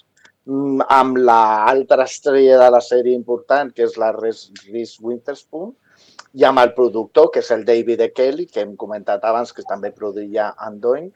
[0.47, 5.73] amb l'altra estrella de la sèrie important, que és la Reese Witherspoon,
[6.37, 8.13] i amb el productor, que és el David E.
[8.13, 11.09] Kelly, que hem comentat abans, que també produïa Andoin,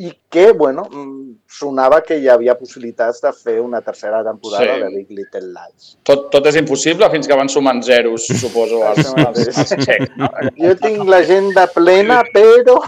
[0.00, 4.80] i que, bueno, mm, sonava que hi havia possibilitats de fer una tercera temporada sí.
[4.80, 5.90] de Big Little Lies.
[6.08, 10.16] Tot, tot és impossible fins que van sumant zeros, suposo, als, als, als xecs.
[10.16, 10.30] No?
[10.56, 12.78] Jo tinc l'agenda plena, però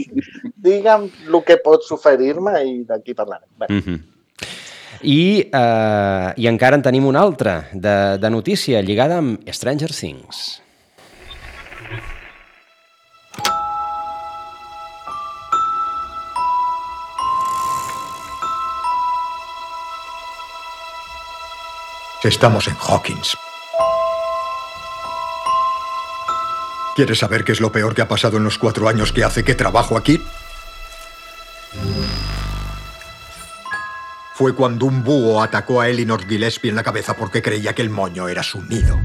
[0.66, 3.48] digue'm el que pots oferir-me i d'aquí parlarem.
[3.62, 3.70] Bé.
[3.70, 4.15] Mm -hmm.
[5.02, 10.62] I, eh, I encara una altra de, de notícia lligada amb Stranger Things.
[22.24, 23.36] Estamos en Hawkins.
[26.96, 29.44] ¿Quieres saber qué es lo peor que ha pasado en los cuatro años que hace
[29.44, 30.18] que trabajo aquí?
[34.36, 37.88] Fue cuando un búho atacó a Elinor Gillespie en la cabeza porque creía que el
[37.88, 38.98] moño era su nido.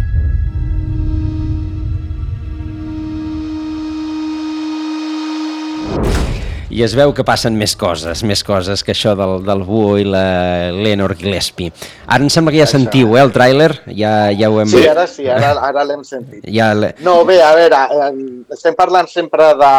[6.71, 10.05] i es veu que passen més coses, més coses que això del, del Buo i
[10.07, 11.71] la Lenor Gillespie.
[12.07, 12.79] Ara em sembla que ja això.
[12.79, 13.69] sentiu, eh, el tràiler?
[13.91, 14.71] Ja, ja ho hem...
[14.71, 16.47] Sí, ara sí, ara, ara l'hem sentit.
[16.47, 16.71] Ja
[17.03, 18.11] no, bé, a veure, eh,
[18.55, 19.71] estem parlant sempre de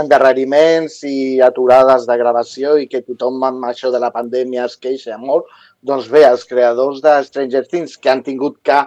[0.00, 5.18] endarreriments i aturades de gravació i que tothom amb això de la pandèmia es queixa
[5.20, 5.46] molt,
[5.82, 8.80] doncs bé, els creadors de Stranger Things que han tingut que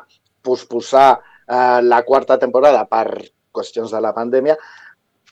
[0.44, 3.08] posposar eh, la quarta temporada per
[3.56, 4.58] qüestions de la pandèmia,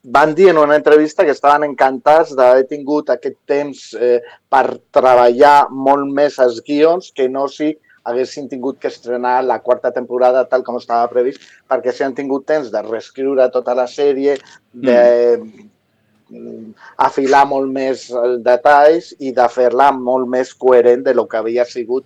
[0.05, 5.67] van dir en una entrevista que estaven encantats d'haver tingut aquest temps eh, per treballar
[5.71, 7.73] molt més els guions que no si
[8.05, 12.45] haguessin tingut que estrenar la quarta temporada tal com estava previst, perquè si han tingut
[12.47, 14.37] temps de reescriure tota la sèrie,
[14.73, 14.97] de
[15.37, 16.73] mm.
[17.05, 21.65] afilar molt més els detalls i de fer-la molt més coherent de lo que havia
[21.65, 22.05] sigut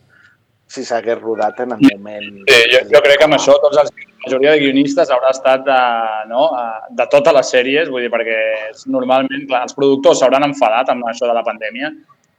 [0.69, 2.43] si s'hagués rodat en el moment...
[2.47, 5.65] Sí, jo, jo crec que amb això tots els, la majoria de guionistes haurà estat
[5.65, 5.79] de,
[6.29, 6.45] no,
[6.99, 8.37] de totes les sèries, vull dir, perquè
[8.93, 11.89] normalment clar, els productors s'hauran enfadat amb això de la pandèmia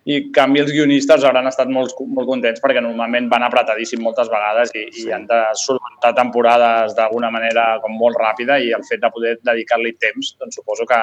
[0.09, 4.73] i canvi els guionistes hauran estat molt, molt contents perquè normalment van apretadíssim moltes vegades
[4.73, 5.07] i, sí.
[5.09, 9.35] i han de solventar temporades d'alguna manera com molt ràpida i el fet de poder
[9.45, 11.01] dedicar-li temps, doncs suposo que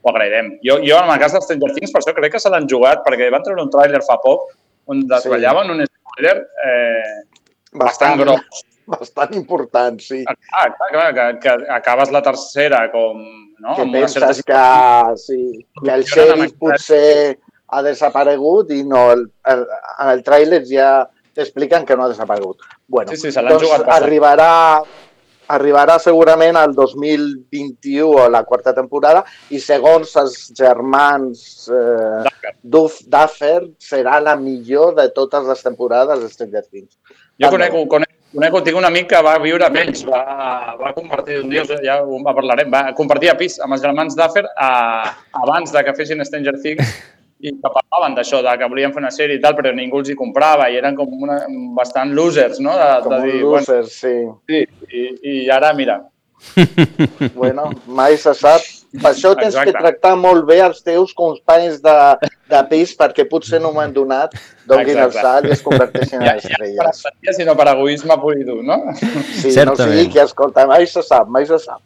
[0.00, 0.56] ho agrairem.
[0.66, 3.04] Jo, jo en el cas dels Stranger Things, per això crec que se l'han jugat
[3.06, 4.48] perquè van treure un tràiler fa poc
[4.90, 5.76] on desvellaven sí.
[5.76, 7.14] un spoiler eh,
[7.70, 8.64] bastant, bastant gros.
[8.90, 10.24] Bastant important, sí.
[10.26, 13.22] Ah, clar, clar, que, que acabes la tercera com...
[13.60, 13.76] No?
[13.76, 14.60] Que penses que,
[15.20, 15.38] sí,
[15.84, 17.36] que el xèrif potser
[17.70, 19.64] ha desaparegut i no, el, el,
[19.96, 20.90] en el tràiler ja
[21.36, 22.66] t'expliquen que no ha desaparegut.
[22.88, 24.50] Bueno, sí, sí, se doncs jugat arribarà,
[25.54, 29.22] arribarà segurament al 2021 o la quarta temporada
[29.54, 36.64] i segons els germans eh, Duffer serà la millor de totes les temporades de Stranger
[36.66, 36.96] Things.
[37.40, 40.20] Jo conec, conec, conec, tinc un amic que va viure amb ells, va,
[40.80, 44.44] va compartir un dia, ja ho parlarem, va compartir a pis amb els germans Duffer
[44.50, 44.68] a,
[45.46, 46.92] abans de que fessin Stranger Things
[47.40, 50.12] i que parlaven d'això, de que volien fer una sèrie i tal, però ningú els
[50.12, 51.40] hi comprava i eren com una,
[51.76, 52.76] bastant losers, no?
[52.76, 54.14] De, Com de dir, loser, sí.
[54.50, 54.64] sí.
[54.90, 56.02] I, I ara, mira,
[57.34, 58.64] Bueno, mai se sap.
[58.90, 59.70] Per això tens Exacte.
[59.70, 61.92] que tractar molt bé els teus companys de,
[62.50, 64.32] de pis perquè potser en un moment donat
[64.66, 65.20] donin el Exacte.
[65.22, 67.04] salt i es converteixin en ja, ja no per estrelles.
[67.04, 68.80] empatia, sinó per egoisme pur i dur, no?
[68.98, 69.94] Sí, no Certament.
[69.94, 71.80] sigui que, escolta, mai se sap, mai se sap.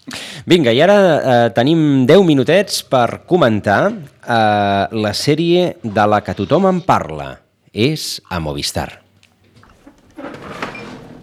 [0.49, 6.33] Vinga, i ara eh, tenim 10 minutets per comentar eh, la sèrie de la que
[6.41, 7.35] tothom en parla.
[7.75, 9.01] És a Movistar.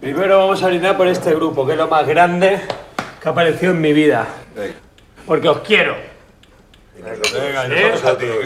[0.00, 2.60] Primero vamos a brindar por este grupo, que es lo más grande
[3.20, 4.26] que ha aparecido en mi vida.
[5.26, 5.94] Porque os quiero.
[7.04, 7.94] ¿Eh?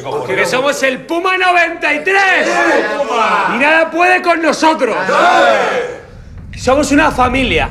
[0.02, 2.16] Porque somos el Puma 93.
[3.54, 4.96] Y nada puede con nosotros.
[6.56, 7.68] Somos una familia.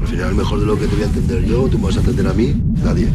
[0.00, 2.00] Al final, mejor de lo que te voy a entender yo, tú me vas a
[2.00, 3.08] entender a mí, nadie.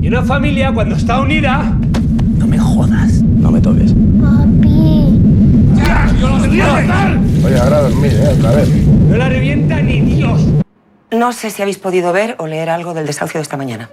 [0.00, 1.74] Y una familia cuando está unida...
[2.38, 3.22] No me jodas.
[3.22, 3.92] No me toques.
[6.20, 7.20] ¡Yo lo tendría fatal!
[7.44, 8.34] Oye, ahora dormir, ¿eh?
[8.38, 8.68] Otra vez.
[8.68, 10.40] No la revienta ni Dios.
[11.12, 13.90] No sé si habéis podido ver o leer algo del desahucio de esta mañana.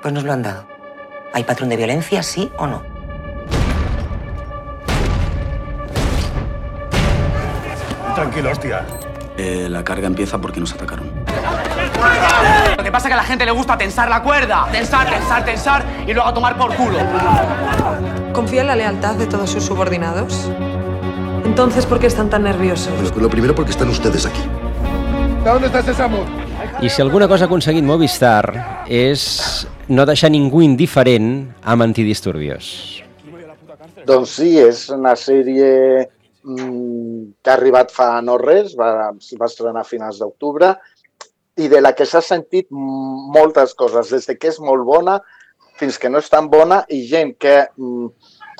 [0.00, 0.66] Pues nos lo han dado.
[1.34, 2.82] ¿Hay patrón de violencia, sí o no?
[8.14, 8.86] Tranquilo, hostia.
[9.36, 11.10] Eh, la carga empieza porque nos atacaron.
[12.78, 14.66] Lo que pasa es que a la gente le gusta tensar la cuerda.
[14.72, 16.98] Tensar, tensar, tensar y luego a tomar por culo.
[18.32, 20.50] ¿Confía en la lealtad de todos sus subordinados?
[21.44, 22.94] Entonces, ¿por qué están tan nerviosos?
[22.94, 24.40] Bueno, pues lo primero porque están ustedes aquí.
[25.46, 26.26] ¿Dónde está Sésamo?
[26.82, 29.20] I si alguna cosa ha aconseguit Movistar és
[29.86, 32.66] no deixar ningú indiferent amb antidisturbios.
[34.10, 35.68] Doncs sí, és una sèrie
[36.42, 40.72] mm, que ha arribat fa no res, va, va estrenar a finals d'octubre,
[41.62, 45.20] i de la que s'ha sentit moltes coses, des de que és molt bona
[45.78, 48.10] fins que no és tan bona, i gent que mm,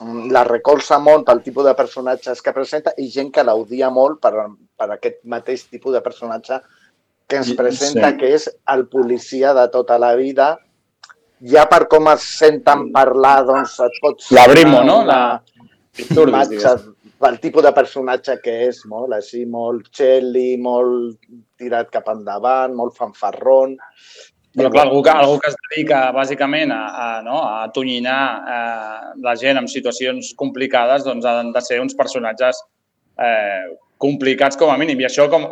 [0.06, 4.22] mm, la recolza molt pel tipus de personatges que presenta i gent que l'audia molt
[4.22, 4.36] per,
[4.78, 6.62] per aquest mateix tipus de personatge
[7.26, 8.18] que ens presenta, sí.
[8.20, 10.54] que és el policia de tota la vida,
[11.52, 14.30] ja per com es senten parlar, doncs et pots...
[14.36, 15.02] La Brimo, no?
[15.06, 15.22] La...
[15.96, 16.76] Imatge
[17.20, 21.16] pel tipus de personatge que és, molt així, molt xeli, molt
[21.58, 23.76] tirat cap endavant, molt fanfarrón.
[24.56, 28.20] Però clar, algú que, algú que es dedica bàsicament a, a, no, a tonyinar
[28.52, 32.62] eh, la gent en situacions complicades, doncs han de ser uns personatges
[33.20, 35.00] eh, complicats com a mínim.
[35.00, 35.44] I això com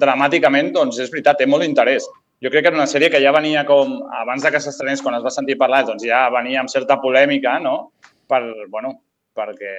[0.00, 2.06] dramàticament, doncs és veritat, té molt interès.
[2.42, 5.16] Jo crec que era una sèrie que ja venia com, abans de que s'estrenés, quan
[5.18, 7.92] es va sentir parlar, doncs ja venia amb certa polèmica, no?
[8.30, 8.94] Per, bueno,
[9.34, 9.74] perquè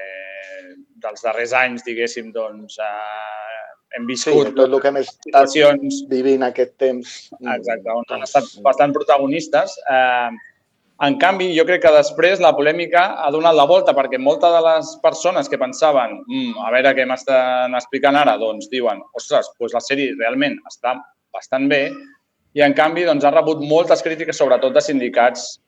[0.99, 6.03] dels darrers anys, diguéssim, doncs, eh, hem Sí, viscut tot el que hem estat situacions
[6.11, 7.15] vivint aquest temps.
[7.55, 9.77] Exacte, on han estat bastant protagonistes.
[9.89, 10.29] Eh,
[11.05, 14.61] en canvi, jo crec que després la polèmica ha donat la volta perquè moltes de
[14.65, 19.77] les persones que pensaven mm, a veure què m'estan explicant ara, doncs diuen, ostres, doncs
[19.77, 20.97] la sèrie realment està
[21.33, 21.85] bastant bé
[22.57, 25.59] i en canvi doncs, ha rebut moltes crítiques, sobretot de sindicats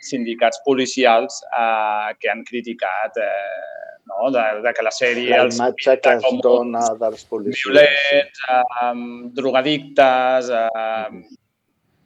[0.00, 4.30] sindicats policials eh, que han criticat eh, no?
[4.32, 7.66] de, de que la sèrie La els imatge que es com dona dels policies.
[7.68, 8.94] violents, eh,
[9.36, 11.38] drogadictes, eh,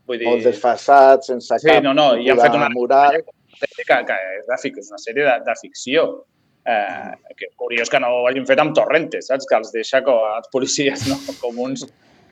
[0.07, 0.29] vull dir...
[0.29, 3.19] Molt desfasats, sense Sí, cap no, no, i han fet una moral.
[3.59, 6.07] sèrie que, que és, de, fic- és una sèrie de, de ficció.
[6.65, 9.45] Eh, que curiós que no ho hagin fet amb Torrente, saps?
[9.51, 11.19] Que els deixa com els policies, no?
[11.43, 11.85] Com uns,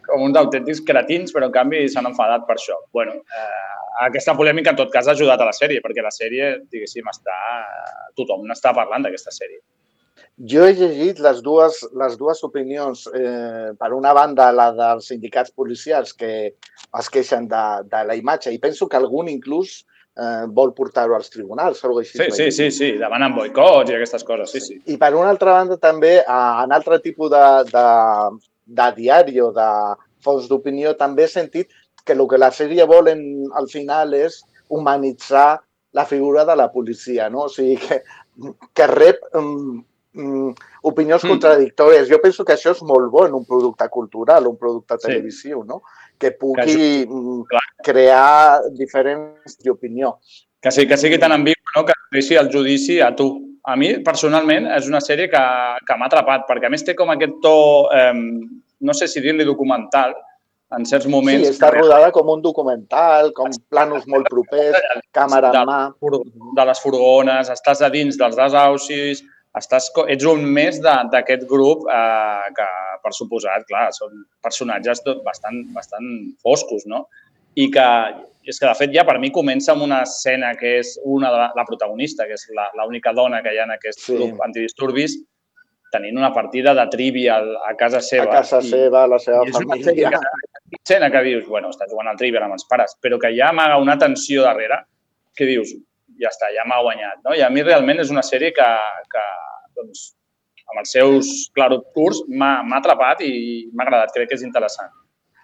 [0.07, 2.79] com uns autèntics cretins, però en canvi s'han enfadat per això.
[2.97, 3.69] bueno, eh,
[4.07, 7.37] aquesta polèmica en tot cas ha ajudat a la sèrie, perquè la sèrie, diguéssim, està...
[8.17, 9.61] Tothom n'està parlant d'aquesta sèrie.
[10.39, 13.05] Jo he llegit les dues, les dues opinions.
[13.15, 16.33] Eh, per una banda, la dels sindicats policials que
[16.99, 19.83] es queixen de, de la imatge i penso que algun inclús
[20.17, 21.85] eh, vol portar-ho als tribunals.
[21.85, 24.81] Algo així Sí, sí, sí, sí, demanen boicots i aquestes coses, sí, sí.
[24.93, 27.87] I per una altra banda també, a- en altre tipus de, de,
[28.81, 29.69] de diari o de
[30.25, 31.69] fons d'opinió, també he sentit
[32.05, 33.23] que el que la sèrie vol en,
[33.55, 34.41] al final és
[34.73, 35.61] humanitzar
[35.93, 37.45] la figura de la policia, no?
[37.47, 38.01] O sigui, que,
[38.75, 39.83] que rep um,
[40.83, 41.29] opinions Mm.
[41.29, 42.09] contradictòries.
[42.09, 45.07] Jo penso que això és molt bo en un producte cultural, un producte Sí.
[45.09, 45.83] televisiu, no?
[46.19, 47.45] Que pugui mm,
[47.83, 50.19] crear diferents d'opinió.
[50.61, 51.85] Que, sí, que sigui tan ambigu, no?
[51.85, 53.39] que deixi el judici a tu.
[53.65, 55.43] A mi, personalment, és una sèrie que,
[55.87, 58.13] que m'ha atrapat, perquè a més té com aquest to, eh,
[58.81, 60.15] no sé si dir-li documental,
[60.77, 61.47] en certs moments.
[61.47, 64.75] Sí, està rodada com un documental, com planos molt propers,
[65.13, 65.95] càmera en mà.
[66.57, 69.23] de les furgones, estàs a dins dels desaucis,
[69.59, 72.69] estàs, ets un més de- d'aquest grup eh, que,
[73.03, 76.07] per suposat, clar, són personatges tot bastant, bastant
[76.43, 77.07] foscos, no?
[77.55, 77.87] I que
[78.49, 81.37] és que, de fet, ja per mi comença amb una escena que és una de
[81.39, 82.49] la, la protagonista, que és
[82.79, 84.17] l'única dona que hi ha en aquest sí.
[84.17, 85.19] grup antidisturbis,
[85.93, 88.31] tenint una partida de trivial a casa seva.
[88.31, 90.09] A casa I, seva, la seva i és una família.
[90.09, 90.49] escena,
[90.81, 93.77] escena que dius, bueno, està jugant al trivial amb els pares, però que ja amaga
[93.79, 94.81] una tensió darrere
[95.37, 95.75] que dius,
[96.23, 97.21] ja està, ja m'ha guanyat.
[97.27, 97.37] No?
[97.37, 98.69] I a mi realment és una sèrie que,
[99.13, 99.25] que
[99.79, 100.13] doncs,
[100.71, 103.33] amb els seus clarobscurs m'ha m'ha atrapat i
[103.73, 104.93] m'ha agradat, crec que és interessant.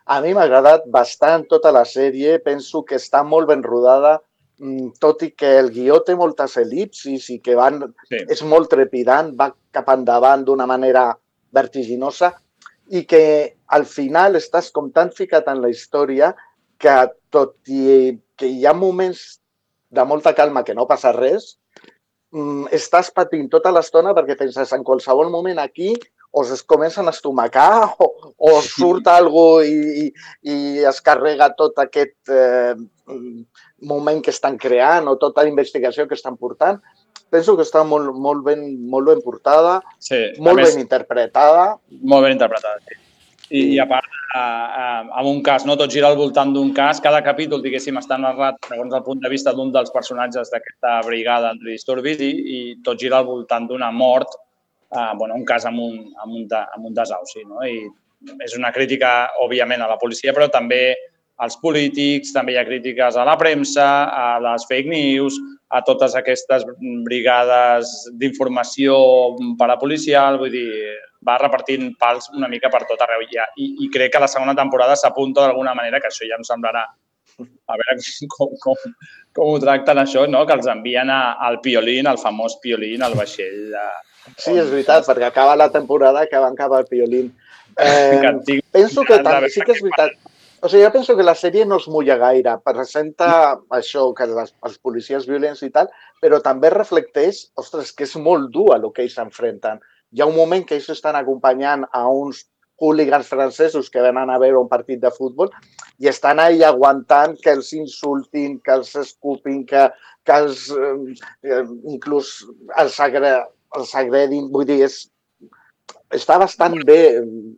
[0.09, 4.18] A mi m'ha agradat bastant tota la sèrie, penso que està molt ben rodada,
[4.61, 8.22] mm, tot i que el guió té moltes elipsis i que van, sí.
[8.24, 11.11] és molt trepidant, va cap endavant d'una manera
[11.53, 12.33] vertiginosa
[12.89, 16.33] i que al final estàs com tan ficat en la història
[16.81, 16.95] que
[17.31, 19.38] tot i que hi ha moments
[19.91, 21.57] de molta calma que no passa res,
[22.34, 25.95] mm, estàs patint tota l'estona perquè penses en qualsevol moment aquí
[26.30, 30.07] o es comencen a estomacar o, o surt algú i, i,
[30.53, 32.74] i es carrega tot aquest eh,
[33.89, 36.82] moment que estan creant o tota la investigació que estan portant.
[37.32, 41.66] Penso que està molt, molt, ben, molt ben portada, Sí, molt a més, ben interpretada.
[42.01, 43.01] Molt ben interpretada, sí.
[43.51, 44.86] I, i a part, a, a,
[45.20, 45.76] amb un cas, no?
[45.80, 47.01] tot gira al voltant d'un cas.
[47.05, 51.53] Cada capítol, diguéssim, està narrat segons el punt de vista d'un dels personatges d'aquesta brigada
[51.55, 54.36] antidisturbis i, i tot gira al voltant d'una mort,
[54.92, 57.46] eh, bueno, un cas amb un, amb un, de, amb un desauci.
[57.49, 57.64] No?
[57.64, 57.86] I
[58.44, 60.82] és una crítica, òbviament, a la policia, però també
[61.38, 65.38] als polítics, també hi ha crítiques a la premsa, a les fake news,
[65.69, 66.64] a totes aquestes
[67.05, 67.91] brigades
[68.21, 68.97] d'informació
[69.61, 70.95] parapolicial, vull dir,
[71.25, 73.45] va repartint pals una mica per tot arreu ja.
[73.61, 76.87] I, i crec que la segona temporada s'apunta d'alguna manera, que això ja em semblarà
[77.39, 77.99] a veure
[78.35, 78.99] com, com,
[79.37, 80.47] com ho tracten això, no?
[80.49, 83.69] que els envien a, al Piolín, al famós Piolín, al vaixell.
[83.75, 83.89] De,
[84.37, 87.31] Sí, és veritat, perquè acaba la temporada que van cap al Piolín.
[87.79, 88.21] Eh,
[88.75, 90.16] penso que també, sí que és veritat.
[90.61, 93.29] O sigui, jo penso que la sèrie no es mulla gaire, presenta
[93.79, 95.91] això, que les, els policies violents i tal,
[96.23, 99.79] però també reflecteix, ostres, que és molt dur el que ells s'enfrenten.
[100.11, 102.43] Hi ha un moment que ells estan acompanyant a uns
[102.79, 105.51] hooligans francesos que venen a veure un partit de futbol
[105.99, 109.89] i estan ahí aguantant que els insultin, que els escupin, que,
[110.27, 112.37] que els, eh, inclús
[112.79, 113.35] els, agre,
[113.79, 114.47] els agredin.
[114.55, 115.01] Vull dir, és,
[116.15, 117.03] està bastant bé.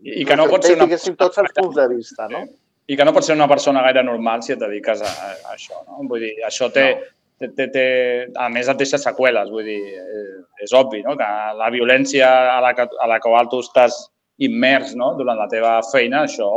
[0.05, 0.89] I que no pot ser una
[1.21, 2.49] tots els punts de vista, no?
[2.91, 5.78] I que no pots ser una persona gaire normal si et dediques a, a això.
[5.86, 6.05] No?
[6.11, 7.51] Vull dir, això té, no.
[7.57, 7.84] té, té,
[8.34, 11.14] a més et deixa seqüeles, vull dir, eh, és obvi, no?
[11.18, 11.28] que
[11.59, 14.01] la violència a la que, a la qual tu estàs
[14.43, 15.12] immers no?
[15.18, 16.49] durant la teva feina, això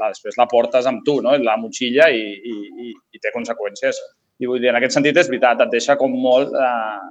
[0.00, 1.36] la, després la portes amb tu, no?
[1.38, 2.56] la motxilla i, i,
[2.88, 4.02] i, i té conseqüències.
[4.40, 6.54] I vull dir, en aquest sentit és veritat, et deixa com molt...
[6.56, 7.10] Eh,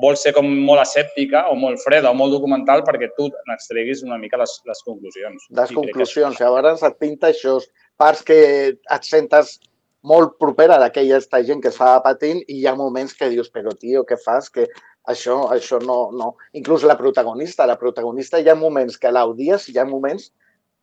[0.00, 4.18] vol ser com molt escèptica o molt freda o molt documental perquè tu n'extreguis una
[4.18, 5.46] mica les, les conclusions.
[5.50, 6.40] Les I crec que conclusions.
[6.42, 7.60] Llavors et pinta això,
[8.00, 8.38] parts que
[8.74, 9.58] et sentes
[10.04, 13.72] molt propera d'aquella gent que es fa patint i hi ha moments que dius, però
[13.78, 14.50] tio, què fas?
[14.50, 14.66] Que
[15.08, 16.34] això, això no, no...
[16.58, 20.32] Inclús la protagonista, la protagonista hi ha moments que l'audies i hi ha moments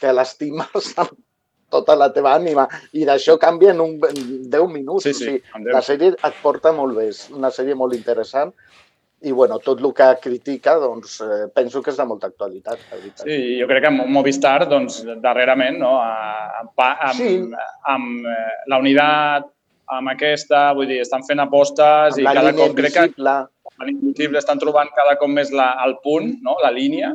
[0.01, 1.13] que l'estimes amb
[1.71, 2.65] tota la teva ànima
[2.97, 5.05] i d'això canvia en, un, en 10 minuts.
[5.05, 8.51] Sí, sí, o sigui, la sèrie et porta molt bé, és una sèrie molt interessant
[9.21, 12.79] i bueno, tot el que critica doncs, eh, penso que és de molta actualitat.
[12.89, 13.25] La veritat.
[13.27, 17.31] Sí, jo crec que Movistar, doncs, darrerament, no, amb, amb, Sí.
[17.85, 19.49] amb eh, la unitat,
[19.91, 23.35] amb aquesta, vull dir, estan fent apostes Amb i cada cop crec que invisible.
[23.71, 27.11] amb l'Invisible estan trobant cada cop més la, el punt, no, la línia,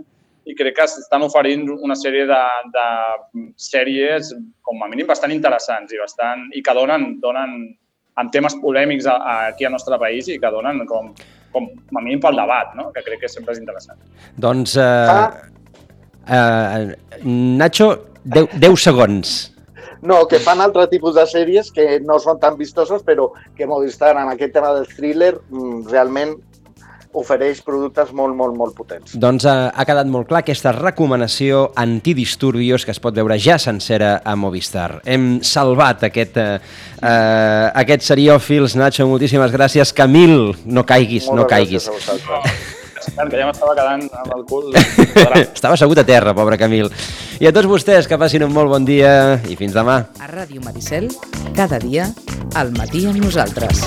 [0.47, 2.43] i crec que estan oferint una sèrie de,
[2.75, 2.87] de
[3.57, 4.31] sèries,
[4.63, 7.57] com a mínim, bastant interessants i, bastant, i que donen, donen
[8.17, 11.11] amb temes polèmics aquí al nostre país i que donen com,
[11.53, 12.91] com a mínim pel debat, no?
[12.95, 13.99] que crec que sempre és interessant.
[14.37, 15.27] Doncs, eh,
[16.29, 17.93] eh, Nacho,
[18.25, 19.37] 10, 10 segons.
[20.07, 24.13] No, que fan altre tipus de sèries que no són tan vistoses, però que Movistar,
[24.17, 26.37] en aquest tema del thriller, mm, realment
[27.17, 29.17] ofereix productes molt, molt, molt potents.
[29.17, 34.19] Doncs eh, ha quedat molt clar aquesta recomanació antidisturbios que es pot veure ja sencera
[34.25, 35.01] a Movistar.
[35.05, 36.59] Hem salvat aquest, eh,
[37.01, 38.77] eh, aquest seriòfils.
[38.77, 39.95] Nacho, moltíssimes gràcies.
[39.97, 41.89] Camil, no caiguis, no caiguis.
[41.89, 42.75] gràcies.
[43.07, 44.75] Que ja m'estava quedant amb el cul.
[45.57, 46.91] Estava assegut a terra, pobre Camil.
[47.41, 50.03] I a tots vostès, que passin un molt bon dia i fins demà.
[50.21, 51.09] A Ràdio Maricel,
[51.57, 52.11] cada dia,
[52.59, 53.87] al matí amb nosaltres.